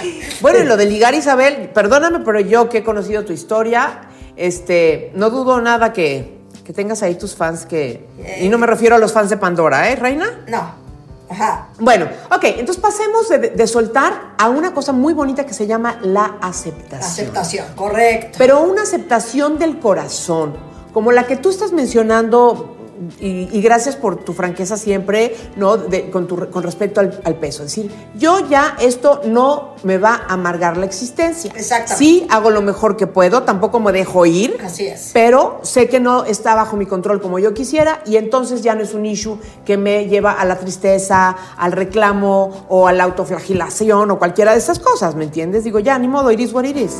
bueno, 0.40 0.60
y 0.60 0.64
lo 0.64 0.76
de 0.76 0.86
ligar, 0.86 1.14
Isabel, 1.14 1.70
perdóname, 1.74 2.20
pero 2.20 2.38
yo 2.38 2.68
que 2.68 2.78
he 2.78 2.84
conocido 2.84 3.24
tu 3.24 3.32
historia, 3.32 4.02
este, 4.36 5.10
no 5.14 5.30
dudo 5.30 5.60
nada 5.60 5.92
que, 5.92 6.38
que 6.64 6.72
tengas 6.72 7.02
ahí 7.02 7.16
tus 7.16 7.34
fans 7.34 7.66
que... 7.66 8.06
Y 8.40 8.48
no 8.48 8.56
me 8.56 8.68
refiero 8.68 8.94
a 8.94 8.98
los 8.98 9.12
fans 9.12 9.30
de 9.30 9.36
Pandora, 9.36 9.90
¿eh, 9.90 9.96
Reina? 9.96 10.44
No. 10.46 10.86
Ajá. 11.28 11.68
Bueno, 11.78 12.06
ok, 12.30 12.44
entonces 12.44 12.78
pasemos 12.78 13.28
de, 13.28 13.38
de 13.38 13.66
soltar 13.66 14.34
a 14.38 14.48
una 14.48 14.72
cosa 14.72 14.92
muy 14.92 15.12
bonita 15.12 15.44
que 15.44 15.52
se 15.52 15.66
llama 15.66 15.98
la 16.02 16.38
aceptación. 16.40 17.00
Aceptación, 17.00 17.66
correcto. 17.74 18.38
Pero 18.38 18.62
una 18.62 18.82
aceptación 18.82 19.58
del 19.58 19.78
corazón, 19.78 20.67
como 20.92 21.12
la 21.12 21.26
que 21.26 21.36
tú 21.36 21.50
estás 21.50 21.72
mencionando 21.72 22.74
y, 23.20 23.48
y 23.56 23.62
gracias 23.62 23.94
por 23.94 24.16
tu 24.24 24.32
franqueza 24.32 24.76
siempre, 24.76 25.36
¿no? 25.54 25.76
De- 25.76 26.10
con, 26.10 26.26
tu- 26.26 26.50
con 26.50 26.64
respecto 26.64 26.98
al, 26.98 27.20
al 27.22 27.36
peso. 27.36 27.62
Es 27.62 27.68
decir, 27.76 27.92
yo 28.16 28.48
ya 28.48 28.76
esto 28.80 29.20
no 29.24 29.76
me 29.84 29.98
va 29.98 30.22
a 30.26 30.32
amargar 30.34 30.76
la 30.76 30.84
existencia. 30.84 31.52
Exactamente. 31.54 31.94
Sí, 32.04 32.26
hago 32.28 32.50
lo 32.50 32.60
mejor 32.60 32.96
que 32.96 33.06
puedo, 33.06 33.44
tampoco 33.44 33.78
me 33.78 33.92
dejo 33.92 34.26
ir. 34.26 34.58
Así 34.64 34.88
es. 34.88 35.10
Pero 35.12 35.60
sé 35.62 35.88
que 35.88 36.00
no 36.00 36.24
está 36.24 36.56
bajo 36.56 36.76
mi 36.76 36.86
control 36.86 37.20
como 37.22 37.38
yo 37.38 37.54
quisiera 37.54 38.02
y 38.04 38.16
entonces 38.16 38.62
ya 38.62 38.74
no 38.74 38.82
es 38.82 38.92
un 38.94 39.06
issue 39.06 39.38
que 39.64 39.76
me 39.76 40.06
lleva 40.08 40.32
a 40.32 40.44
la 40.44 40.56
tristeza, 40.58 41.36
al 41.56 41.70
reclamo 41.70 42.66
o 42.68 42.88
a 42.88 42.92
la 42.92 43.04
autoflagilación 43.04 44.10
o 44.10 44.18
cualquiera 44.18 44.50
de 44.54 44.58
esas 44.58 44.80
cosas, 44.80 45.14
¿me 45.14 45.22
entiendes? 45.22 45.62
Digo, 45.62 45.78
ya, 45.78 45.96
ni 46.00 46.08
modo, 46.08 46.32
it 46.32 46.40
is 46.40 46.52
what 46.52 46.64
it 46.64 46.76
is. 46.76 46.96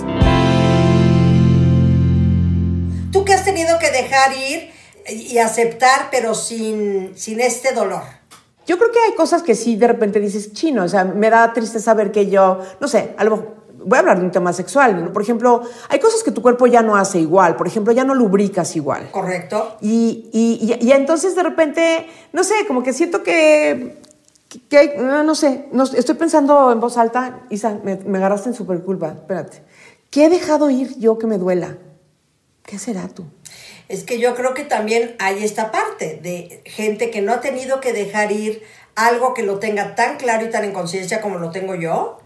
Tú 3.13 3.25
que 3.25 3.33
has 3.33 3.45
tenido 3.45 3.79
que 3.79 3.91
dejar 3.91 4.37
ir 4.37 4.71
y 5.09 5.39
aceptar, 5.39 6.09
pero 6.11 6.35
sin, 6.35 7.13
sin 7.17 7.41
este 7.41 7.73
dolor. 7.73 8.03
Yo 8.67 8.77
creo 8.77 8.91
que 8.93 8.99
hay 9.01 9.15
cosas 9.15 9.43
que 9.43 9.55
sí 9.55 9.77
de 9.77 9.87
repente 9.89 10.21
dices, 10.21 10.53
chino, 10.53 10.85
o 10.85 10.89
sea, 10.89 11.05
me 11.05 11.31
da 11.31 11.53
triste 11.55 11.81
saber 11.81 12.13
que 12.13 12.29
yo, 12.29 12.59
no 12.81 12.89
sé, 12.89 13.15
a 13.17 13.25
lo 13.25 13.31
mejor, 13.31 13.57
voy 13.79 13.97
a 13.97 14.01
hablar 14.01 14.19
de 14.19 14.25
un 14.27 14.31
tema 14.31 14.53
sexual, 14.53 15.03
¿no? 15.03 15.13
por 15.13 15.23
ejemplo, 15.23 15.63
hay 15.89 15.99
cosas 16.01 16.23
que 16.23 16.31
tu 16.33 16.43
cuerpo 16.43 16.67
ya 16.67 16.83
no 16.83 16.97
hace 16.97 17.19
igual, 17.19 17.57
por 17.57 17.67
ejemplo, 17.67 17.95
ya 17.95 18.05
no 18.05 18.15
lubricas 18.15 18.77
igual. 18.77 19.09
¿Correcco? 19.11 19.77
Y, 19.81 20.29
y, 20.35 20.77
y- 20.79 20.87
y 20.87 20.93
entonces 20.93 21.35
de 21.35 21.43
repente, 21.43 22.07
no 22.35 22.45
sé, 22.45 22.55
como 22.67 22.83
que 22.83 22.93
siento 22.93 23.23
que, 23.23 24.03
que, 24.51 24.61
que 24.69 24.77
hay- 24.79 24.91
no, 24.99 25.23
no 25.23 25.35
sé, 25.35 25.69
no, 25.73 25.85
estoy 25.85 26.17
pensando 26.17 26.71
en 26.71 26.81
voz 26.81 26.99
alta, 26.99 27.41
Isa, 27.49 27.79
me, 27.83 27.97
me 27.97 28.19
agarraste 28.19 28.51
en 28.51 28.55
super 28.55 28.83
culpa, 28.83 29.09
espérate. 29.09 29.63
¿Qué 30.11 30.27
he 30.27 30.29
dejado 30.29 30.69
ir 30.69 30.99
yo 30.99 31.17
que 31.19 31.27
me 31.27 31.39
duela? 31.39 31.79
¿Qué 32.69 32.79
será 32.79 33.09
tú? 33.09 33.25
Es 33.89 34.05
que 34.05 34.19
yo 34.19 34.35
creo 34.35 34.53
que 34.53 34.63
también 34.63 35.17
hay 35.19 35.43
esta 35.43 35.73
parte 35.73 36.19
de 36.23 36.61
gente 36.67 37.11
que 37.11 37.23
no 37.23 37.33
ha 37.33 37.41
tenido 37.41 37.81
que 37.81 37.95
dejar 37.95 38.31
ir 38.31 38.63
algo 38.95 39.33
que 39.33 39.43
lo 39.43 39.59
tenga 39.59 39.95
tan 39.95 40.19
claro 40.19 40.45
y 40.45 40.51
tan 40.51 40.65
en 40.65 40.73
conciencia 40.73 41.23
como 41.23 41.39
lo 41.39 41.51
tengo 41.51 41.75
yo, 41.75 42.19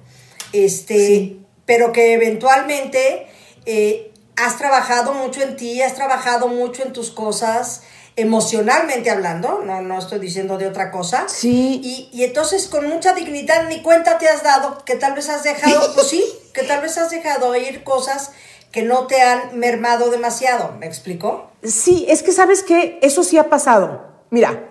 este, 0.53 0.97
Sí. 0.97 1.47
pero 1.65 1.93
que 1.93 2.15
eventualmente 2.15 3.29
eh, 3.67 4.11
has 4.35 4.59
trabajado 4.59 5.15
mucho 5.15 5.43
en 5.43 5.57
ti, 5.57 5.81
has 5.81 5.95
trabajado 5.95 6.49
mucho 6.49 6.83
en 6.83 6.93
tus 6.93 7.13
cosas, 7.13 7.83
emocionalmente 8.17 9.11
hablando, 9.11 9.63
no, 9.65 9.81
no 9.81 9.97
estoy 10.01 10.19
diciendo 10.19 10.59
de 10.59 10.67
otra 10.67 10.91
cosa. 10.91 11.27
Sí. 11.29 11.81
Y, 11.85 12.09
y 12.13 12.25
entonces 12.25 12.67
con 12.67 12.89
mucha 12.89 13.13
dignidad 13.15 13.69
ni 13.69 13.81
cuenta 13.81 14.19
te 14.19 14.29
has 14.29 14.43
dado 14.43 14.85
que 14.85 14.97
tal 14.97 15.15
vez 15.15 15.29
has 15.29 15.45
dejado, 15.45 15.95
pues 15.95 16.09
sí, 16.09 16.25
que 16.53 16.65
tal 16.65 16.83
vez 16.83 16.99
has 16.99 17.11
dejado 17.11 17.55
ir 17.55 17.85
cosas 17.85 18.33
que 18.73 18.83
no 18.83 19.07
te 19.07 19.21
han 19.21 19.59
mermado 19.59 20.11
demasiado, 20.11 20.73
¿me 20.81 20.87
explicó? 20.87 21.51
Sí, 21.63 22.07
es 22.09 22.23
que 22.23 22.33
sabes 22.33 22.63
que 22.63 22.99
eso 23.03 23.23
sí 23.23 23.37
ha 23.39 23.51
pasado. 23.51 24.07
Mira, 24.31 24.71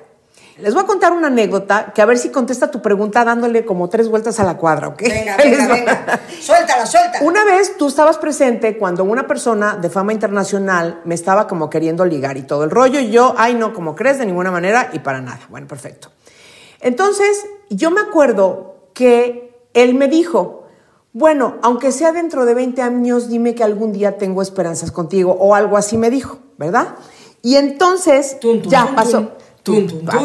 les 0.58 0.74
voy 0.74 0.84
a 0.84 0.88
contar 0.88 1.14
una 1.14 1.28
anécdota 1.28 1.92
que 1.94 2.02
a 2.02 2.06
ver 2.06 2.18
si 2.18 2.30
contesta 2.30 2.72
tu 2.72 2.82
pregunta 2.82 3.24
dándole 3.24 3.64
como 3.64 3.90
tres 3.90 4.10
vueltas 4.10 4.40
a 4.40 4.44
la 4.44 4.58
cuadra, 4.58 4.90
¿ok? 4.90 5.02
Venga, 5.02 5.38
venga, 5.38 5.68
venga. 5.74 6.20
Suéltala, 6.42 6.86
suéltala. 6.86 7.26
Una 7.26 7.46
vez 7.46 7.78
tú 7.78 7.88
estabas 7.88 8.18
presente 8.18 8.78
cuando 8.78 9.04
una 9.04 9.28
persona 9.28 9.76
de 9.76 9.90
fama 9.90 10.14
internacional 10.14 11.02
me 11.06 11.14
estaba 11.16 11.48
como 11.48 11.70
queriendo 11.70 12.04
ligar 12.04 12.38
y 12.38 12.42
todo 12.42 12.64
el 12.64 12.72
rollo, 12.72 13.00
y 13.00 13.12
yo, 13.12 13.36
ay, 13.38 13.54
no, 13.54 13.72
como 13.72 13.96
crees, 13.96 14.18
de 14.18 14.26
ninguna 14.26 14.52
manera 14.52 14.90
y 14.94 15.00
para 15.00 15.22
nada. 15.22 15.42
Bueno, 15.50 15.68
perfecto. 15.68 16.12
Entonces, 16.80 17.46
yo 17.70 17.92
me 17.92 18.02
acuerdo 18.02 18.90
que 18.94 19.68
él 19.74 19.94
me 19.94 20.08
dijo, 20.08 20.61
bueno, 21.14 21.56
aunque 21.62 21.92
sea 21.92 22.12
dentro 22.12 22.46
de 22.46 22.54
20 22.54 22.82
años, 22.82 23.28
dime 23.28 23.54
que 23.54 23.64
algún 23.64 23.92
día 23.92 24.18
tengo 24.18 24.42
esperanzas 24.42 24.92
contigo, 24.92 25.36
o 25.40 25.56
algo 25.56 25.78
así 25.78 25.98
me 25.98 26.10
dijo, 26.10 26.40
¿verdad? 26.58 26.96
Y 27.42 27.56
entonces, 27.56 28.40
Tun, 28.40 28.62
tun, 28.62 28.72
ya 28.72 28.86
tun, 28.86 28.96
pasó, 28.96 29.32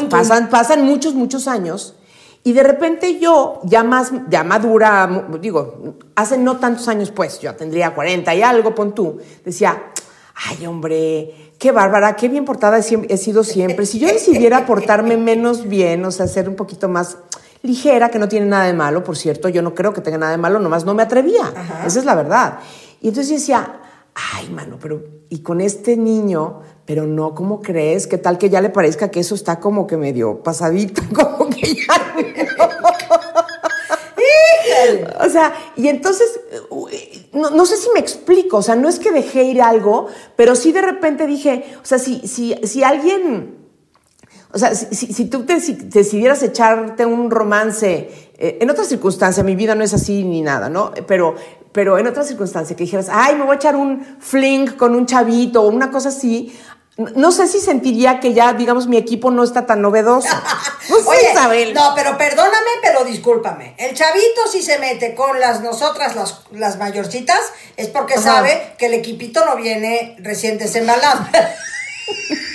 pasan, 0.09 0.49
pasan 0.49 0.85
muchos, 0.85 1.14
muchos 1.14 1.49
años. 1.49 1.96
Y 2.44 2.53
de 2.53 2.62
repente 2.62 3.18
yo, 3.18 3.61
ya 3.64 3.83
más, 3.83 4.12
ya 4.31 4.44
madura, 4.44 5.27
digo, 5.40 5.96
hace 6.14 6.38
no 6.38 6.59
tantos 6.59 6.87
años 6.87 7.11
pues, 7.11 7.40
yo 7.40 7.57
tendría 7.57 7.92
40 7.92 8.33
y 8.37 8.42
algo, 8.42 8.72
pon 8.72 8.94
tú, 8.94 9.18
decía, 9.44 9.83
ay 10.49 10.64
hombre, 10.66 11.53
qué 11.59 11.72
bárbara, 11.72 12.14
qué 12.14 12.29
bien 12.29 12.44
portada 12.44 12.79
he 12.79 13.16
sido 13.16 13.42
siempre. 13.42 13.85
Si 13.85 13.99
yo 13.99 14.07
decidiera 14.07 14.64
portarme 14.64 15.16
menos 15.16 15.68
bien, 15.68 16.05
o 16.05 16.12
sea, 16.12 16.29
ser 16.29 16.49
un 16.49 16.55
poquito 16.55 16.88
más 16.88 17.18
ligera, 17.66 18.09
que 18.09 18.18
no 18.18 18.29
tiene 18.29 18.46
nada 18.46 18.64
de 18.64 18.72
malo, 18.72 19.05
por 19.05 19.16
cierto, 19.16 19.48
yo 19.48 19.61
no 19.62 19.74
creo 19.74 19.92
que 19.92 20.00
tenga 20.00 20.18
nada 20.18 20.33
de 20.33 20.38
malo, 20.38 20.59
nomás 20.59 20.85
no 20.85 20.94
me 20.94 21.02
atrevía. 21.02 21.52
Esa 21.85 21.98
es 21.98 22.05
la 22.05 22.14
verdad. 22.14 22.61
Y 23.00 23.09
entonces 23.09 23.29
yo 23.29 23.37
decía, 23.37 23.81
ay, 24.35 24.48
mano, 24.50 24.79
pero, 24.81 25.02
y 25.29 25.40
con 25.40 25.61
este 25.61 25.96
niño, 25.96 26.61
pero 26.87 27.07
no, 27.07 27.35
¿cómo 27.35 27.61
crees? 27.61 28.07
¿Qué 28.07 28.18
tal 28.18 28.38
que 28.38 28.48
ya 28.48 28.61
le 28.61 28.70
parezca 28.70 29.11
que 29.11 29.20
eso 29.20 29.35
está 29.35 29.61
como 29.61 29.87
que 29.87 29.96
medio 29.96 30.42
pasadito? 30.42 31.02
Como 31.14 31.50
que 31.50 31.74
ya. 31.74 32.16
O 35.24 35.29
sea, 35.29 35.55
y 35.76 35.88
entonces, 35.88 36.40
uh, 36.70 36.87
no, 37.33 37.50
no 37.50 37.66
sé 37.66 37.76
si 37.76 37.88
me 37.90 38.00
explico, 38.00 38.59
o 38.59 38.62
sea, 38.62 38.76
no 38.76 38.88
es 38.88 38.98
que 38.98 39.11
dejé 39.11 39.44
ir 39.44 39.62
algo, 39.62 40.07
pero 40.37 40.55
sí 40.55 40.72
de 40.72 40.83
repente 40.83 41.26
dije, 41.26 41.64
o 41.83 41.87
sea, 41.87 41.98
si, 41.98 42.26
si, 42.26 42.55
si 42.64 42.85
alguien, 42.85 43.65
o 44.57 44.59
sea, 44.59 44.75
si, 44.75 44.87
si- 44.95 45.12
si 45.12 45.27
tú 45.27 45.45
te, 45.45 45.61
si- 45.61 45.75
decidieras 45.75 46.42
echarte 46.42 47.05
un 47.07 47.31
romance, 47.31 48.31
eh, 48.38 48.59
en 48.61 48.71
otra 48.71 48.85
circunstancia, 48.85 49.42
mi 49.45 49.55
vida 49.55 49.75
no 49.75 49.85
es 49.85 49.92
así 49.95 50.25
ni 50.25 50.40
nada, 50.42 50.69
¿no? 50.69 50.92
Pero, 51.07 51.37
pero 51.73 51.99
en 51.99 52.07
otra 52.07 52.25
circunstancia 52.25 52.75
que 52.75 52.85
dijeras, 52.85 53.09
ay, 53.11 53.35
me 53.37 53.45
voy 53.45 53.53
a 53.53 53.57
echar 53.57 53.77
un 53.77 54.16
fling 54.19 54.73
con 54.77 54.95
un 54.95 55.07
chavito 55.07 55.62
o 55.62 55.69
una 55.69 55.90
cosa 55.90 56.09
así, 56.09 56.59
no- 57.14 57.31
sé 57.31 57.47
si 57.47 57.61
sentiría 57.61 58.19
que 58.21 58.33
ya, 58.33 58.55
digamos, 58.55 58.87
mi 58.87 58.97
equipo 58.97 59.31
no 59.31 59.45
está 59.45 59.66
tan 59.66 59.83
novedoso. 59.83 60.29
No 60.88 60.99
sé, 61.01 61.09
Oye, 61.09 61.33
Isabel. 61.33 61.75
no, 61.75 61.92
pero 61.97 62.16
perdóname, 62.16 62.71
pero 62.81 63.05
discúlpame. 63.05 63.75
El 63.77 63.92
chavito 63.97 64.42
si 64.51 64.62
se 64.62 64.79
mete 64.79 65.16
con 65.16 65.40
las 65.40 65.61
nosotras, 65.61 66.14
las, 66.14 66.42
las 66.53 66.79
mayorcitas, 66.79 67.40
es 67.77 67.88
porque 67.88 68.14
Ajá. 68.14 68.23
sabe 68.23 68.75
que 68.79 68.87
el 68.87 68.95
equipito 68.95 69.45
no 69.45 69.57
viene 69.57 70.16
recién 70.21 70.59
desembalado. 70.59 71.27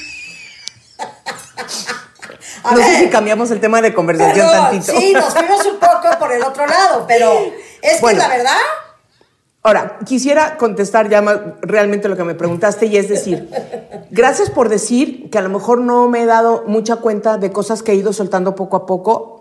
A 2.64 2.76
no 2.76 2.78
sé 2.82 3.00
si 3.00 3.10
cambiamos 3.10 3.50
el 3.52 3.60
tema 3.60 3.82
de 3.82 3.94
conversación 3.94 4.48
perdón, 4.48 4.70
tantito. 4.72 5.00
Sí, 5.00 5.14
nos 5.14 5.34
fuimos 5.34 5.66
un 5.66 5.80
poco 5.80 6.20
por 6.20 6.32
el 6.32 6.44
otro 6.44 6.66
lado, 6.68 7.06
pero 7.08 7.32
es 7.82 7.96
que 7.96 8.02
Bueno. 8.02 8.20
la 8.20 8.28
verdad. 8.28 8.58
Ahora, 9.64 10.00
quisiera 10.06 10.58
contestar 10.58 11.08
ya 11.08 11.22
más 11.22 11.38
realmente 11.62 12.10
lo 12.10 12.18
que 12.18 12.24
me 12.24 12.34
preguntaste 12.34 12.88
y 12.88 12.98
es 12.98 13.08
decir, 13.10 13.48
gracias 14.10 14.50
por 14.50 14.70
decir 14.70 15.30
que 15.30 15.38
a 15.38 15.42
lo 15.42 15.50
mejor 15.50 15.80
no 15.82 16.10
me 16.10 16.24
he 16.24 16.26
dado 16.26 16.64
mucha 16.66 16.96
cuenta 16.96 17.38
de 17.38 17.52
cosas 17.52 17.84
que 17.84 17.92
he 17.92 17.96
ido 17.96 18.12
soltando 18.12 18.56
poco 18.56 18.76
a 18.76 18.86
poco. 18.88 19.38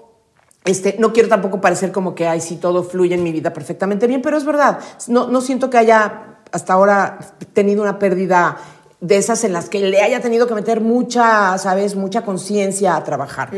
Este, 0.67 0.97
no 0.99 1.15
quiero 1.15 1.31
tampoco 1.31 1.63
parecer 1.63 1.91
como 1.91 2.15
que, 2.15 2.29
ay, 2.29 2.43
sí, 2.43 2.57
todo 2.57 2.83
fluye 2.85 3.15
en 3.15 3.23
mi 3.23 3.33
vida 3.33 3.55
perfectamente 3.55 4.07
bien, 4.07 4.21
pero 4.21 4.37
es 4.37 4.45
verdad. 4.45 4.79
No, 5.09 5.27
no 5.27 5.41
siento 5.41 5.71
que 5.71 5.79
haya 5.79 6.37
hasta 6.53 6.75
ahora 6.75 7.19
tenido 7.55 7.81
una 7.81 7.99
pérdida 7.99 8.59
de 9.01 9.17
esas 9.17 9.45
en 9.45 9.53
las 9.55 9.69
que 9.71 9.81
le 9.81 10.03
haya 10.03 10.21
tenido 10.21 10.47
que 10.47 10.55
meter 10.55 10.81
mucha, 10.81 11.57
¿sabes? 11.59 11.97
Mucha 11.97 12.23
conciencia 12.23 12.97
a 12.97 13.05
trabajar. 13.05 13.51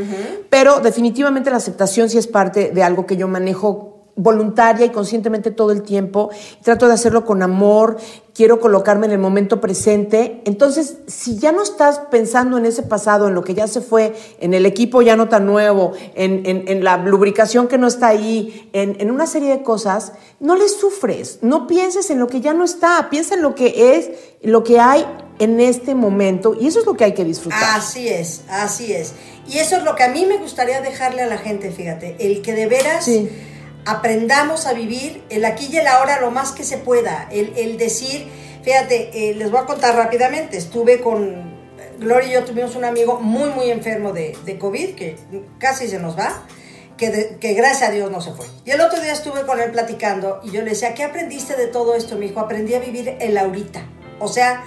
Pero 0.50 0.80
definitivamente 0.80 1.50
la 1.50 1.56
aceptación 1.56 2.08
sí 2.08 2.18
es 2.18 2.26
parte 2.28 2.70
de 2.70 2.82
algo 2.84 3.06
que 3.06 3.16
yo 3.16 3.26
manejo 3.28 3.88
voluntaria 4.14 4.84
y 4.84 4.90
conscientemente 4.90 5.50
todo 5.50 5.72
el 5.72 5.82
tiempo. 5.82 6.28
Trato 6.62 6.86
de 6.86 6.92
hacerlo 6.92 7.24
con 7.24 7.42
amor, 7.42 7.96
quiero 8.34 8.60
colocarme 8.60 9.06
en 9.06 9.12
el 9.12 9.18
momento 9.18 9.58
presente. 9.58 10.42
Entonces, 10.44 10.98
si 11.06 11.38
ya 11.38 11.50
no 11.50 11.62
estás 11.62 11.98
pensando 12.10 12.58
en 12.58 12.66
ese 12.66 12.82
pasado, 12.82 13.26
en 13.26 13.34
lo 13.34 13.42
que 13.42 13.54
ya 13.54 13.66
se 13.66 13.80
fue, 13.80 14.14
en 14.38 14.52
el 14.52 14.66
equipo 14.66 15.00
ya 15.00 15.16
no 15.16 15.30
tan 15.30 15.46
nuevo, 15.46 15.92
en, 16.14 16.42
en- 16.44 16.68
en 16.68 16.84
la 16.84 16.98
lubricación 16.98 17.68
que 17.68 17.78
no 17.78 17.86
está 17.86 18.08
ahí, 18.08 18.68
en, 18.74 18.96
en 19.00 19.10
una 19.10 19.26
serie 19.26 19.48
de 19.48 19.62
cosas, 19.62 20.12
no 20.40 20.56
le 20.56 20.68
sufres, 20.68 21.38
no 21.40 21.66
pienses 21.66 22.10
en 22.10 22.18
lo 22.18 22.26
que 22.26 22.42
ya 22.42 22.52
no 22.52 22.64
está, 22.64 23.08
piensa 23.10 23.34
en 23.34 23.40
lo 23.42 23.54
que 23.54 23.96
es, 23.96 24.10
lo 24.42 24.62
que 24.62 24.78
hay 24.78 25.06
en 25.38 25.60
este 25.60 25.94
momento 25.94 26.56
y 26.58 26.68
eso 26.68 26.80
es 26.80 26.86
lo 26.86 26.94
que 26.94 27.04
hay 27.04 27.12
que 27.14 27.24
disfrutar. 27.24 27.58
Así 27.76 28.08
es, 28.08 28.42
así 28.48 28.92
es. 28.92 29.14
Y 29.48 29.58
eso 29.58 29.76
es 29.76 29.82
lo 29.82 29.94
que 29.96 30.04
a 30.04 30.08
mí 30.08 30.24
me 30.26 30.36
gustaría 30.38 30.80
dejarle 30.80 31.22
a 31.22 31.26
la 31.26 31.38
gente, 31.38 31.70
fíjate, 31.70 32.16
el 32.20 32.42
que 32.42 32.52
de 32.52 32.66
veras 32.66 33.04
Sí. 33.04 33.28
aprendamos 33.84 34.66
a 34.66 34.72
vivir 34.72 35.22
el 35.30 35.44
aquí 35.44 35.68
y 35.72 35.76
el 35.78 35.86
ahora 35.86 36.20
lo 36.20 36.30
más 36.30 36.52
que 36.52 36.64
se 36.64 36.78
pueda, 36.78 37.28
el, 37.32 37.52
el 37.56 37.76
decir, 37.78 38.28
fíjate, 38.62 39.30
eh, 39.30 39.34
les 39.34 39.50
voy 39.50 39.60
a 39.60 39.64
contar 39.66 39.96
rápidamente, 39.96 40.56
estuve 40.56 41.00
con, 41.00 41.50
Gloria 41.98 42.28
y 42.28 42.32
yo 42.32 42.44
tuvimos 42.44 42.74
un 42.74 42.84
amigo 42.84 43.20
muy, 43.20 43.50
muy 43.50 43.70
enfermo 43.70 44.12
de, 44.12 44.36
de 44.44 44.58
COVID, 44.58 44.94
que 44.96 45.16
casi 45.58 45.86
se 45.88 45.98
nos 46.00 46.18
va, 46.18 46.42
que, 46.96 47.10
de- 47.10 47.36
que 47.38 47.54
gracias 47.54 47.90
a 47.90 47.92
Dios 47.92 48.10
no 48.10 48.20
se 48.20 48.32
fue. 48.32 48.46
Y 48.64 48.70
el 48.70 48.80
otro 48.80 49.00
día 49.00 49.12
estuve 49.12 49.42
con 49.42 49.60
él 49.60 49.70
platicando 49.70 50.40
y 50.42 50.50
yo 50.50 50.62
le 50.62 50.70
decía, 50.70 50.94
¿qué 50.94 51.04
aprendiste 51.04 51.54
de 51.56 51.66
todo 51.68 51.94
esto, 51.94 52.16
mi 52.16 52.26
hijo? 52.26 52.40
Aprendí 52.40 52.74
a 52.74 52.80
vivir 52.80 53.16
el 53.20 53.38
ahorita. 53.38 53.84
O 54.18 54.26
sea, 54.26 54.64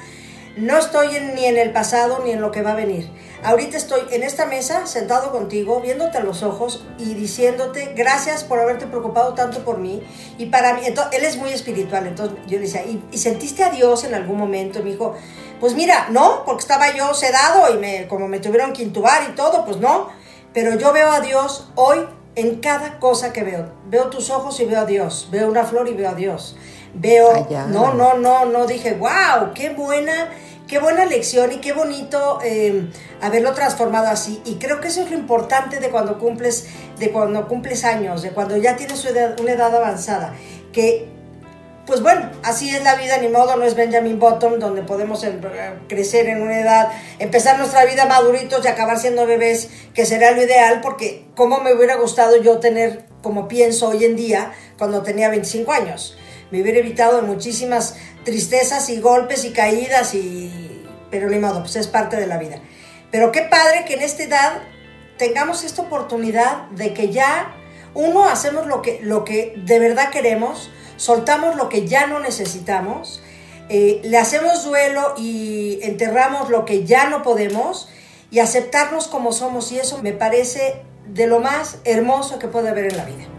no 0.57 0.77
estoy 0.77 1.19
ni 1.35 1.45
en 1.45 1.57
el 1.57 1.71
pasado 1.71 2.21
ni 2.23 2.31
en 2.31 2.41
lo 2.41 2.51
que 2.51 2.61
va 2.61 2.71
a 2.71 2.75
venir. 2.75 3.09
Ahorita 3.43 3.77
estoy 3.77 4.01
en 4.11 4.23
esta 4.23 4.45
mesa, 4.45 4.87
sentado 4.87 5.31
contigo, 5.31 5.81
viéndote 5.81 6.17
a 6.17 6.23
los 6.23 6.43
ojos 6.43 6.85
y 6.97 7.13
diciéndote 7.13 7.93
gracias 7.95 8.43
por 8.43 8.59
haberte 8.59 8.87
preocupado 8.87 9.33
tanto 9.33 9.65
por 9.65 9.79
mí. 9.79 10.01
Y 10.37 10.47
para 10.47 10.73
mí, 10.73 10.81
entonces, 10.85 11.19
él 11.19 11.25
es 11.25 11.37
muy 11.37 11.51
espiritual, 11.51 12.07
entonces 12.07 12.37
yo 12.47 12.57
le 12.57 12.65
decía, 12.65 12.83
¿y, 12.85 13.17
sentiste 13.17 13.63
a 13.63 13.69
Dios 13.69 14.03
en 14.05 14.15
algún 14.15 14.37
momento? 14.37 14.79
Y 14.79 14.83
me 14.83 14.91
dijo, 14.91 15.15
pues 15.59 15.75
mira, 15.75 16.07
no, 16.09 16.43
porque 16.45 16.61
estaba 16.61 16.93
yo 16.93 17.13
sedado 17.13 17.73
y 17.73 17.77
me, 17.77 18.07
como 18.07 18.27
me 18.27 18.39
tuvieron 18.39 18.71
que 18.71 18.83
intubar 18.83 19.29
y 19.29 19.35
todo, 19.35 19.65
pues 19.65 19.77
no. 19.77 20.09
Pero 20.53 20.75
yo 20.75 20.93
veo 20.93 21.11
a 21.11 21.19
Dios 21.19 21.69
hoy 21.75 22.07
en 22.35 22.61
cada 22.61 22.99
cosa 22.99 23.33
que 23.33 23.43
veo. 23.43 23.69
Veo 23.89 24.09
tus 24.09 24.29
ojos 24.29 24.59
y 24.59 24.65
veo 24.65 24.81
a 24.81 24.85
Dios. 24.85 25.29
Veo 25.31 25.49
una 25.49 25.63
flor 25.63 25.87
y 25.87 25.93
veo 25.93 26.09
a 26.09 26.15
Dios. 26.15 26.57
Veo, 26.93 27.47
no, 27.69 27.93
no, 27.93 28.13
no, 28.15 28.45
no, 28.45 28.67
dije, 28.67 28.93
wow, 28.93 29.53
qué 29.53 29.69
buena 29.69 30.29
qué 30.67 30.79
buena 30.79 31.05
lección 31.05 31.51
y 31.51 31.57
qué 31.57 31.73
bonito 31.73 32.39
eh, 32.43 32.89
haberlo 33.21 33.53
transformado 33.53 34.07
así. 34.07 34.41
Y 34.45 34.55
creo 34.55 34.81
que 34.81 34.87
eso 34.87 35.01
es 35.01 35.11
lo 35.11 35.17
importante 35.17 35.79
de 35.79 35.89
cuando 35.89 36.19
cumples, 36.19 36.67
de 36.97 37.11
cuando 37.11 37.47
cumples 37.47 37.83
años, 37.83 38.21
de 38.21 38.31
cuando 38.31 38.57
ya 38.57 38.75
tienes 38.75 39.05
una 39.39 39.51
edad 39.51 39.75
avanzada. 39.75 40.33
Que, 40.71 41.14
pues 41.85 42.01
bueno, 42.01 42.31
así 42.43 42.75
es 42.75 42.83
la 42.83 42.95
vida, 42.95 43.17
ni 43.17 43.27
modo, 43.27 43.55
no 43.55 43.63
es 43.63 43.75
Benjamin 43.75 44.19
Bottom, 44.19 44.59
donde 44.59 44.81
podemos 44.81 45.23
eh, 45.23 45.39
crecer 45.87 46.27
en 46.27 46.41
una 46.41 46.59
edad, 46.59 46.91
empezar 47.19 47.57
nuestra 47.57 47.85
vida 47.85 48.05
maduritos 48.05 48.63
y 48.65 48.67
acabar 48.67 48.99
siendo 48.99 49.25
bebés, 49.25 49.69
que 49.93 50.05
será 50.05 50.31
lo 50.31 50.41
ideal, 50.41 50.81
porque 50.81 51.25
cómo 51.35 51.59
me 51.59 51.73
hubiera 51.73 51.95
gustado 51.95 52.41
yo 52.41 52.59
tener, 52.59 53.05
como 53.21 53.47
pienso 53.47 53.89
hoy 53.89 54.05
en 54.05 54.15
día, 54.15 54.53
cuando 54.77 55.03
tenía 55.03 55.29
25 55.29 55.71
años. 55.71 56.17
Me 56.51 56.61
hubiera 56.61 56.79
evitado 56.79 57.21
muchísimas 57.21 57.95
tristezas 58.23 58.89
y 58.89 58.99
golpes 58.99 59.45
y 59.45 59.51
caídas 59.51 60.13
y 60.13 60.75
pero 61.09 61.29
ni 61.29 61.39
modo, 61.39 61.61
pues 61.61 61.77
es 61.77 61.87
parte 61.87 62.17
de 62.17 62.27
la 62.27 62.37
vida. 62.37 62.59
Pero 63.09 63.31
qué 63.31 63.43
padre 63.43 63.85
que 63.85 63.93
en 63.93 64.01
esta 64.01 64.23
edad 64.23 64.61
tengamos 65.17 65.63
esta 65.63 65.83
oportunidad 65.83 66.67
de 66.71 66.93
que 66.93 67.09
ya 67.09 67.55
uno 67.93 68.25
hacemos 68.25 68.67
lo 68.67 68.81
que, 68.81 68.99
lo 69.01 69.23
que 69.23 69.53
de 69.55 69.79
verdad 69.79 70.09
queremos, 70.09 70.71
soltamos 70.97 71.55
lo 71.55 71.69
que 71.69 71.87
ya 71.87 72.07
no 72.07 72.19
necesitamos, 72.19 73.21
eh, 73.69 74.01
le 74.03 74.17
hacemos 74.17 74.63
duelo 74.63 75.13
y 75.17 75.79
enterramos 75.81 76.49
lo 76.49 76.65
que 76.65 76.85
ya 76.85 77.09
no 77.09 77.23
podemos 77.23 77.89
y 78.31 78.39
aceptarnos 78.39 79.07
como 79.07 79.31
somos 79.31 79.71
y 79.71 79.79
eso 79.79 80.01
me 80.01 80.13
parece 80.13 80.83
de 81.07 81.27
lo 81.27 81.39
más 81.39 81.77
hermoso 81.83 82.39
que 82.39 82.47
puede 82.47 82.69
haber 82.69 82.91
en 82.91 82.97
la 82.97 83.05
vida. 83.05 83.34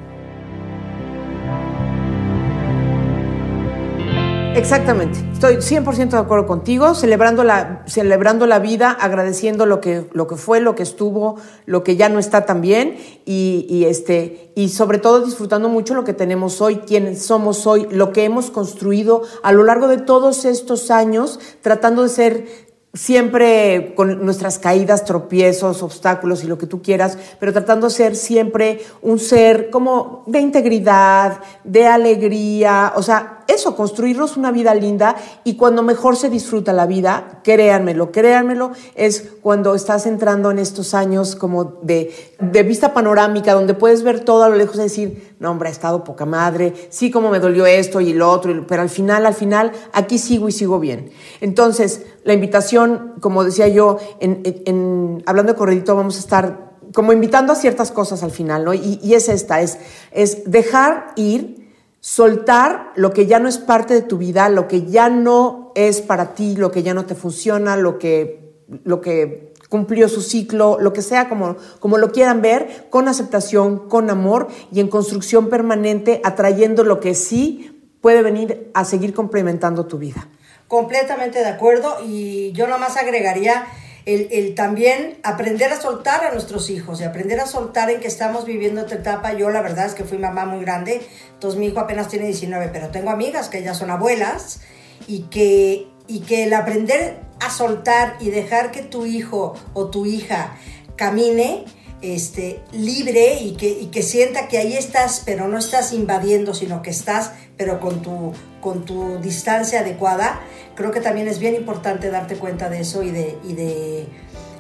Exactamente, 4.57 5.19
estoy 5.35 5.57
100% 5.57 6.09
de 6.09 6.17
acuerdo 6.17 6.47
contigo, 6.47 6.95
celebrando 6.95 7.45
la, 7.45 7.85
celebrando 7.87 8.47
la 8.47 8.59
vida, 8.59 8.91
agradeciendo 8.91 9.67
lo 9.67 9.83
que, 9.83 10.09
lo 10.15 10.27
que 10.27 10.37
fue, 10.37 10.61
lo 10.61 10.75
que 10.75 10.83
estuvo, 10.83 11.37
lo 11.67 11.85
que 11.85 11.97
ya 11.97 12.09
no 12.09 12.19
está 12.19 12.47
tan 12.47 12.63
bien 12.63 12.97
y, 13.27 13.85
este, 13.87 14.53
y 14.55 14.71
sobre 14.71 14.97
todo 14.97 15.21
disfrutando 15.21 15.69
mucho 15.69 15.93
lo 15.93 16.05
que 16.05 16.15
tenemos 16.15 16.63
hoy, 16.63 16.77
quienes 16.77 17.23
somos 17.23 17.67
hoy, 17.67 17.87
lo 17.91 18.15
que 18.15 18.25
hemos 18.25 18.51
construido 18.51 19.25
a 19.43 19.53
lo 19.53 19.63
largo 19.63 19.89
de 19.89 19.99
todos 19.99 20.47
estos 20.47 20.91
años, 20.91 21.39
tratando 21.61 22.03
de 22.03 22.09
ser 22.09 22.66
siempre 22.97 23.93
con 23.95 24.25
nuestras 24.25 24.59
caídas, 24.59 25.05
tropiezos, 25.05 25.83
obstáculos 25.83 26.43
y 26.43 26.47
lo 26.47 26.59
que 26.59 26.67
tú 26.67 26.83
quieras, 26.83 27.19
pero 27.39 27.53
tratando 27.53 27.89
de 27.89 27.95
ser 27.95 28.17
siempre 28.17 28.81
un 29.03 29.19
ser 29.19 29.71
como 29.71 30.25
de 30.27 30.41
integridad, 30.41 31.41
de 31.65 31.87
alegría, 31.87 32.93
o 32.97 33.03
sea, 33.03 33.37
eso, 33.49 33.77
construirnos 33.77 34.37
una 34.37 34.51
vida 34.51 34.75
linda 34.75 35.15
y 35.45 35.55
cuando 35.55 35.83
mejor 35.83 36.17
se 36.17 36.31
disfruta 36.31 36.73
la 36.73 36.87
vida, 36.87 37.41
créanmelo, 37.45 38.11
créanmelo, 38.11 38.73
es 38.97 39.35
cuando 39.41 39.75
estás 39.75 40.07
entrando 40.07 40.51
en 40.51 40.59
estos 40.59 40.95
años 40.95 41.37
como 41.37 41.65
de, 41.83 42.35
de 42.41 42.63
vista 42.65 42.93
panorámica, 42.93 43.55
donde 43.55 43.75
puedes 43.75 44.03
ver 44.03 44.21
todo 44.21 44.43
a 44.43 44.49
lo 44.49 44.57
lejos 44.57 44.77
y 44.77 44.83
decir, 44.83 45.37
no, 45.39 45.53
hombre, 45.53 45.69
ha 45.69 45.73
estado 45.73 46.03
poca 46.03 46.27
madre, 46.27 46.73
sí, 46.91 47.11
como 47.11 47.31
me 47.31 47.39
dolió 47.39 47.67
esto 47.67 48.01
y 48.01 48.13
lo 48.15 48.31
otro, 48.31 48.67
pero 48.67 48.83
al 48.83 48.91
final, 48.91 49.27
al 49.27 49.35
final, 49.35 49.71
aquí 49.93 50.19
sigo 50.19 50.49
y 50.49 50.53
sigo 50.53 50.81
bien. 50.81 51.11
Entonces, 51.41 52.03
la 52.27 52.35
invitación, 52.35 53.15
como 53.21 53.45
decía 53.45 53.69
yo, 53.69 53.99
en, 54.19 55.23
hablando 55.27 55.53
de 55.53 55.59
corredito, 55.59 55.95
vamos 55.95 56.17
a 56.17 56.19
estar 56.19 56.77
como 56.93 57.13
invitando 57.13 57.53
a 57.53 57.57
ciertas 57.57 57.93
cosas 57.93 58.25
al 58.25 58.33
final, 58.33 58.65
¿no? 58.65 58.75
Y, 58.75 58.99
y 59.01 59.15
es 59.15 59.29
esta, 59.29 59.61
es, 59.61 59.79
es 60.11 60.51
dejar 60.51 61.13
ir 61.15 61.67
soltar 62.01 62.93
lo 62.97 63.13
que 63.13 63.27
ya 63.27 63.39
no 63.39 63.49
es 63.49 63.59
parte 63.59 63.95
de 63.95 64.03
tu 64.03 64.19
vida, 64.19 64.49
lo 64.49 64.67
que 64.67 64.87
ya 64.87 65.09
no 65.09 65.73
es 65.77 66.01
para 66.01 66.35
ti, 66.35 66.57
lo 66.57 66.73
que 66.73 66.83
ya 66.83 66.95
no 66.95 67.07
te 67.07 67.15
funciona, 67.15 67.77
lo 67.77 67.99
que, 67.99 68.55
lo 68.85 69.01
que 69.01 69.55
cumplió 69.69 70.09
su 70.09 70.21
ciclo, 70.21 70.79
lo 70.81 70.93
que 70.93 71.03
sea, 71.03 71.29
como, 71.29 71.57
como 71.79 71.99
lo 71.99 72.11
quieran 72.11 72.43
ver, 72.43 72.89
con 72.91 73.07
aceptación, 73.07 73.89
con 73.89 74.11
amor 74.11 74.49
y 74.73 74.81
en 74.81 74.89
construcción 74.89 75.49
permanente, 75.49 76.21
atrayendo 76.25 76.83
lo 76.83 76.99
que 76.99 77.15
sí 77.15 77.97
puede 78.01 78.23
venir 78.23 78.71
a 78.75 78.85
seguir 78.85 79.15
complementando 79.15 79.87
tu 79.87 79.99
vida. 79.99 80.29
Completamente 80.69 81.39
de 81.41 81.49
acuerdo 81.49 81.99
y 82.05 82.53
yo 82.53 82.67
nomás 82.67 82.97
agregaría 82.97 83.67
el, 84.07 84.55
también 84.55 85.19
aprender 85.25 85.73
a 85.73 85.81
soltar 85.81 86.25
a 86.25 86.33
nuestros 86.33 86.71
hijos 86.71 87.01
y 87.01 87.05
aprender 87.05 87.41
a 87.41 87.47
soltar 87.47 87.91
en 87.91 88.01
que 88.01 88.07
estamos 88.07 88.47
viviendo 88.47 88.83
esta 88.83 88.95
etapa. 88.95 89.33
Yo 89.33 89.51
la 89.51 89.63
verdad 89.63 89.87
es 89.87 89.95
que 89.95 90.05
fui 90.05 90.19
mamá 90.19 90.47
muy 90.47 90.65
grande, 90.65 91.03
entonces 91.33 91.59
mi 91.59 91.67
hijo 91.67 91.81
apenas 91.81 92.09
tiene 92.09 92.27
19, 92.27 92.71
pero 92.73 92.89
tengo 92.91 93.11
amigas 93.11 93.49
que 93.49 93.63
ya 93.63 93.75
son 93.75 93.91
abuelas 93.91 94.61
y 95.09 95.23
que, 95.23 95.89
y 96.07 96.21
que 96.21 96.45
el 96.45 96.55
aprender 96.55 97.19
a 97.41 97.51
soltar 97.51 98.17
y 98.21 98.31
dejar 98.31 98.71
que 98.71 98.83
tu 98.83 99.07
hijo 99.07 99.55
o 99.75 99.91
tu 99.91 100.07
hija 100.07 100.57
camine, 100.95 101.65
este, 102.03 102.61
libre 102.73 103.39
y 103.41 103.53
que, 103.57 104.03
sienta 104.03 104.49
que 104.49 104.59
ahí 104.59 104.75
estás, 104.75 105.23
pero 105.25 105.49
no 105.49 105.59
estás 105.59 105.93
invadiendo, 105.93 106.55
sino 106.55 106.83
que 106.83 106.91
estás, 106.91 107.33
pero 107.57 107.81
con 107.81 108.03
tu, 108.03 108.33
con 108.61 108.85
tu 108.85 109.19
distancia 109.19 109.81
adecuada, 109.81 110.41
creo 110.75 110.91
que 110.91 111.01
también 111.01 111.29
es 111.29 111.39
bien 111.39 111.55
importante 111.55 112.11
darte 112.11 112.37
cuenta 112.37 112.69
de 112.69 112.81
eso 112.81 113.03
y 113.03 113.11
de, 113.11 113.39
y 113.45 113.55
de, 113.55 114.07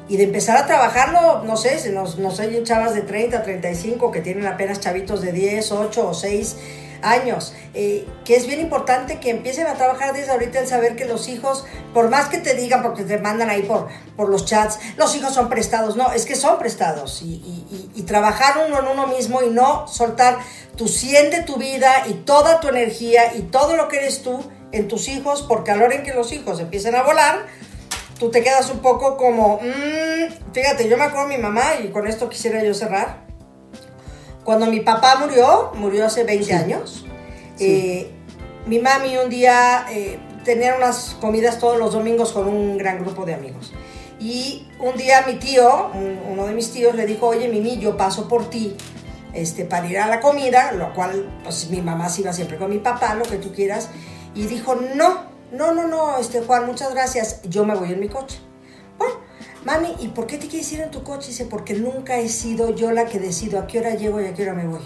y 0.08 0.16
de 0.16 0.24
empezar 0.24 0.56
a 0.56 0.66
trabajarlo, 0.66 1.44
no 1.44 1.56
sé, 1.56 1.90
nos, 1.92 2.18
nos 2.18 2.40
hay 2.40 2.62
chavas 2.62 2.94
de 2.94 3.02
30, 3.02 3.42
35 3.42 4.10
que 4.10 4.20
tienen 4.20 4.46
apenas 4.46 4.80
chavitos 4.80 5.20
de 5.20 5.32
10, 5.32 5.72
8 5.72 6.08
o 6.08 6.14
6 6.14 6.56
años, 7.06 7.54
eh, 7.74 8.06
que 8.24 8.36
es 8.36 8.46
bien 8.46 8.60
importante 8.60 9.20
que 9.20 9.30
empiecen 9.30 9.66
a 9.66 9.74
trabajar 9.74 10.12
desde 10.12 10.32
ahorita 10.32 10.60
el 10.60 10.66
saber 10.66 10.96
que 10.96 11.04
los 11.04 11.28
hijos, 11.28 11.64
por 11.94 12.10
más 12.10 12.28
que 12.28 12.38
te 12.38 12.54
digan, 12.54 12.82
porque 12.82 13.04
te 13.04 13.18
mandan 13.18 13.48
ahí 13.48 13.62
por, 13.62 13.88
por 14.16 14.28
los 14.28 14.44
chats, 14.44 14.78
los 14.96 15.14
hijos 15.16 15.32
son 15.32 15.48
prestados, 15.48 15.96
no, 15.96 16.12
es 16.12 16.26
que 16.26 16.34
son 16.34 16.58
prestados. 16.58 17.22
Y, 17.22 17.26
y, 17.26 17.90
y, 17.94 18.02
trabajar 18.02 18.66
uno 18.66 18.80
en 18.80 18.88
uno 18.88 19.06
mismo 19.06 19.42
y 19.42 19.50
no 19.50 19.88
soltar 19.88 20.38
tu 20.76 20.88
100 20.88 21.30
de 21.30 21.42
tu 21.42 21.56
vida 21.56 22.04
y 22.08 22.14
toda 22.14 22.60
tu 22.60 22.68
energía 22.68 23.34
y 23.34 23.42
todo 23.42 23.76
lo 23.76 23.88
que 23.88 23.98
eres 23.98 24.22
tú 24.22 24.44
en 24.72 24.88
tus 24.88 25.08
hijos, 25.08 25.42
porque 25.42 25.70
a 25.70 25.76
la 25.76 25.84
hora 25.84 25.94
en 25.94 26.02
que 26.02 26.14
los 26.14 26.32
hijos 26.32 26.60
empiecen 26.60 26.94
a 26.94 27.02
volar, 27.02 27.46
tú 28.18 28.30
te 28.30 28.42
quedas 28.42 28.70
un 28.70 28.80
poco 28.80 29.16
como, 29.16 29.60
mmm, 29.62 30.52
fíjate, 30.52 30.88
yo 30.88 30.96
me 30.96 31.04
acuerdo 31.04 31.28
de 31.28 31.36
mi 31.36 31.42
mamá 31.42 31.76
y 31.82 31.88
con 31.88 32.06
esto 32.06 32.28
quisiera 32.28 32.62
yo 32.62 32.74
cerrar 32.74 33.25
cuando 34.46 34.66
mi 34.66 34.78
papá 34.78 35.16
murió, 35.16 35.72
murió 35.74 36.06
hace 36.06 36.22
20 36.22 36.54
años, 36.54 37.04
eh, 37.58 38.12
mi 38.64 38.78
mami 38.78 39.18
un 39.18 39.28
día 39.28 39.86
eh, 39.90 40.20
tenía 40.44 40.76
unas 40.76 41.16
comidas 41.20 41.58
todos 41.58 41.78
los 41.78 41.92
domingos 41.92 42.32
con 42.32 42.46
un 42.46 42.78
gran 42.78 43.00
grupo 43.00 43.26
de 43.26 43.34
amigos. 43.34 43.72
Y 44.20 44.68
un 44.78 44.96
día 44.96 45.24
mi 45.26 45.34
tío, 45.34 45.90
uno 46.30 46.46
de 46.46 46.54
mis 46.54 46.72
tíos, 46.72 46.94
le 46.94 47.06
dijo, 47.06 47.26
oye 47.26 47.48
Mimi, 47.48 47.78
yo 47.78 47.96
paso 47.96 48.28
por 48.28 48.48
ti 48.48 48.76
este, 49.34 49.64
para 49.64 49.88
ir 49.88 49.98
a 49.98 50.06
la 50.06 50.20
comida, 50.20 50.70
lo 50.72 50.94
cual, 50.94 51.28
pues 51.42 51.68
mi 51.68 51.82
mamá 51.82 52.08
se 52.08 52.20
iba 52.20 52.32
siempre 52.32 52.56
con 52.56 52.70
mi 52.70 52.78
papá, 52.78 53.16
lo 53.16 53.24
que 53.24 53.38
tú 53.38 53.52
quieras. 53.52 53.90
Y 54.36 54.46
dijo, 54.46 54.76
no, 54.76 55.24
no, 55.50 55.74
no, 55.74 55.88
no, 55.88 56.18
este, 56.18 56.40
Juan, 56.40 56.66
muchas 56.66 56.94
gracias, 56.94 57.42
yo 57.42 57.64
me 57.64 57.74
voy 57.74 57.92
en 57.92 57.98
mi 58.00 58.08
coche. 58.08 58.38
Mami, 59.66 59.96
¿y 59.98 60.08
por 60.08 60.28
qué 60.28 60.38
te 60.38 60.46
quieres 60.46 60.70
ir 60.70 60.80
en 60.80 60.92
tu 60.92 61.02
coche? 61.02 61.26
Dice, 61.26 61.44
porque 61.44 61.74
nunca 61.74 62.18
he 62.18 62.28
sido 62.28 62.72
yo 62.72 62.92
la 62.92 63.06
que 63.06 63.18
decido 63.18 63.58
a 63.58 63.66
qué 63.66 63.80
hora 63.80 63.96
llego 63.96 64.20
y 64.20 64.26
a 64.26 64.32
qué 64.32 64.44
hora 64.44 64.54
me 64.54 64.64
voy. 64.64 64.78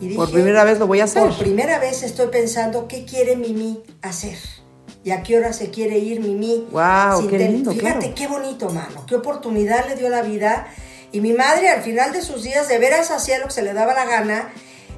Y 0.00 0.14
por 0.14 0.30
primera 0.30 0.62
vez 0.62 0.78
lo 0.78 0.86
voy 0.86 1.00
a 1.00 1.04
hacer. 1.04 1.24
Por 1.24 1.36
primera 1.36 1.80
vez 1.80 2.04
estoy 2.04 2.28
pensando 2.28 2.86
qué 2.86 3.04
quiere 3.04 3.34
Mimi 3.34 3.82
hacer 4.02 4.38
y 5.02 5.10
a 5.10 5.24
qué 5.24 5.36
hora 5.36 5.52
se 5.52 5.70
quiere 5.70 5.98
ir 5.98 6.20
Mimi. 6.20 6.68
Wow, 6.70 7.26
qué 7.28 7.38
lindo, 7.40 7.72
Fíjate 7.72 8.14
qué 8.14 8.28
bonito, 8.28 8.70
mano. 8.70 9.04
Qué 9.04 9.16
oportunidad 9.16 9.88
le 9.88 9.96
dio 9.96 10.08
la 10.10 10.22
vida. 10.22 10.68
Y 11.10 11.20
mi 11.20 11.32
madre 11.32 11.70
al 11.70 11.82
final 11.82 12.12
de 12.12 12.22
sus 12.22 12.44
días 12.44 12.68
de 12.68 12.78
veras 12.78 13.10
hacía 13.10 13.40
lo 13.40 13.46
que 13.46 13.50
se 13.50 13.62
le 13.62 13.72
daba 13.72 13.94
la 13.94 14.04
gana, 14.04 14.52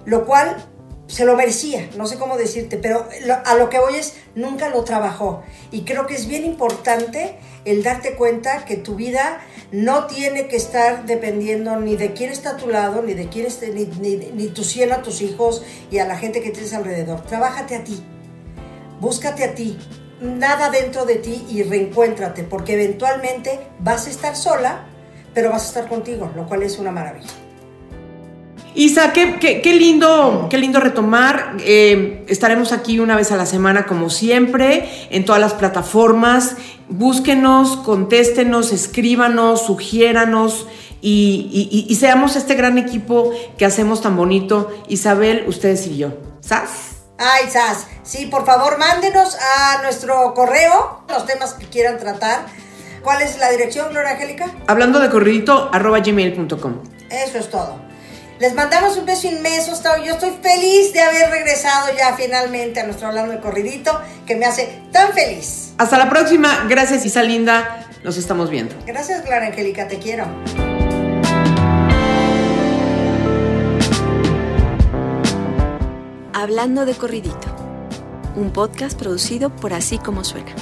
lo 0.04 0.26
cual 0.26 0.62
se 1.06 1.24
lo 1.24 1.36
merecía, 1.36 1.88
no 1.96 2.06
sé 2.06 2.18
cómo 2.18 2.36
decirte, 2.36 2.76
pero 2.76 3.08
a 3.44 3.54
lo 3.56 3.68
que 3.68 3.80
voy 3.80 3.96
es, 3.96 4.14
nunca 4.34 4.68
lo 4.68 4.84
trabajó. 4.84 5.42
Y 5.72 5.84
creo 5.84 6.06
que 6.06 6.14
es 6.14 6.26
bien 6.26 6.44
importante 6.44 7.36
el 7.64 7.82
darte 7.82 8.14
cuenta 8.14 8.64
que 8.64 8.76
tu 8.76 8.94
vida 8.94 9.40
no 9.72 10.06
tiene 10.06 10.48
que 10.48 10.56
estar 10.56 11.06
dependiendo 11.06 11.76
ni 11.76 11.96
de 11.96 12.12
quién 12.12 12.30
está 12.30 12.50
a 12.50 12.56
tu 12.56 12.68
lado, 12.68 13.02
ni 13.02 13.14
de 13.14 13.28
quién 13.28 13.46
esté, 13.46 13.70
ni, 13.70 13.84
ni, 13.84 14.48
tu 14.48 14.64
cielo 14.64 14.94
a 14.94 15.02
tus 15.02 15.20
hijos 15.20 15.62
y 15.90 15.98
a 15.98 16.06
la 16.06 16.16
gente 16.16 16.40
que 16.42 16.50
tienes 16.50 16.72
alrededor. 16.72 17.22
Trabájate 17.22 17.76
a 17.76 17.84
ti, 17.84 18.02
búscate 19.00 19.44
a 19.44 19.54
ti, 19.54 19.78
nada 20.20 20.70
dentro 20.70 21.04
de 21.04 21.16
ti 21.16 21.46
y 21.50 21.62
reencuéntrate, 21.62 22.44
porque 22.44 22.74
eventualmente 22.74 23.60
vas 23.78 24.06
a 24.06 24.10
estar 24.10 24.36
sola, 24.36 24.86
pero 25.34 25.50
vas 25.50 25.64
a 25.64 25.68
estar 25.68 25.88
contigo, 25.88 26.30
lo 26.34 26.46
cual 26.46 26.62
es 26.62 26.78
una 26.78 26.90
maravilla. 26.90 27.49
Isa, 28.74 29.12
qué, 29.12 29.38
qué, 29.38 29.72
lindo, 29.74 30.46
qué 30.48 30.58
lindo 30.58 30.80
retomar. 30.80 31.56
Eh, 31.60 32.24
estaremos 32.28 32.72
aquí 32.72 33.00
una 33.00 33.16
vez 33.16 33.32
a 33.32 33.36
la 33.36 33.46
semana, 33.46 33.86
como 33.86 34.10
siempre, 34.10 34.88
en 35.10 35.24
todas 35.24 35.40
las 35.40 35.54
plataformas. 35.54 36.56
Búsquenos, 36.88 37.76
contéstenos, 37.78 38.72
escríbanos, 38.72 39.66
sugiéranos 39.66 40.66
y, 41.02 41.86
y, 41.88 41.94
seamos 41.96 42.36
este 42.36 42.54
gran 42.54 42.76
equipo 42.78 43.32
que 43.56 43.64
hacemos 43.64 44.02
tan 44.02 44.16
bonito. 44.16 44.70
Isabel, 44.88 45.44
ustedes 45.48 45.86
y 45.86 45.96
yo. 45.96 46.12
¿Sas? 46.40 46.96
Ay, 47.18 47.48
Sas. 47.50 47.86
Sí, 48.02 48.26
por 48.26 48.44
favor, 48.44 48.78
mándenos 48.78 49.36
a 49.36 49.82
nuestro 49.82 50.34
correo 50.34 51.02
los 51.08 51.26
temas 51.26 51.54
que 51.54 51.66
quieran 51.66 51.98
tratar. 51.98 52.46
¿Cuál 53.02 53.22
es 53.22 53.38
la 53.38 53.50
dirección, 53.50 53.90
Gloria 53.90 54.10
Angélica? 54.10 54.50
Hablando 54.66 55.00
de 55.00 55.10
corridito, 55.10 55.70
arroba 55.72 56.00
gmail.com. 56.00 56.82
Eso 57.08 57.38
es 57.38 57.50
todo. 57.50 57.89
Les 58.40 58.54
mandamos 58.54 58.96
un 58.96 59.04
beso 59.04 59.28
inmenso. 59.28 59.70
Yo 60.02 60.14
estoy 60.14 60.32
feliz 60.42 60.94
de 60.94 61.00
haber 61.02 61.28
regresado 61.30 61.88
ya 61.94 62.14
finalmente 62.16 62.80
a 62.80 62.84
nuestro 62.84 63.08
hablando 63.08 63.32
de 63.32 63.40
corridito, 63.40 64.00
que 64.26 64.34
me 64.34 64.46
hace 64.46 64.80
tan 64.90 65.12
feliz. 65.12 65.74
Hasta 65.76 65.98
la 65.98 66.08
próxima. 66.08 66.64
Gracias, 66.66 67.04
Isa 67.04 67.22
Linda. 67.22 67.86
Nos 68.02 68.16
estamos 68.16 68.48
viendo. 68.48 68.74
Gracias, 68.86 69.20
Clara 69.22 69.48
Angélica. 69.48 69.88
Te 69.88 69.98
quiero. 69.98 70.24
Hablando 76.32 76.86
de 76.86 76.94
corridito. 76.94 77.54
Un 78.36 78.52
podcast 78.54 78.98
producido 78.98 79.54
por 79.54 79.74
Así 79.74 79.98
Como 79.98 80.24
Suena. 80.24 80.54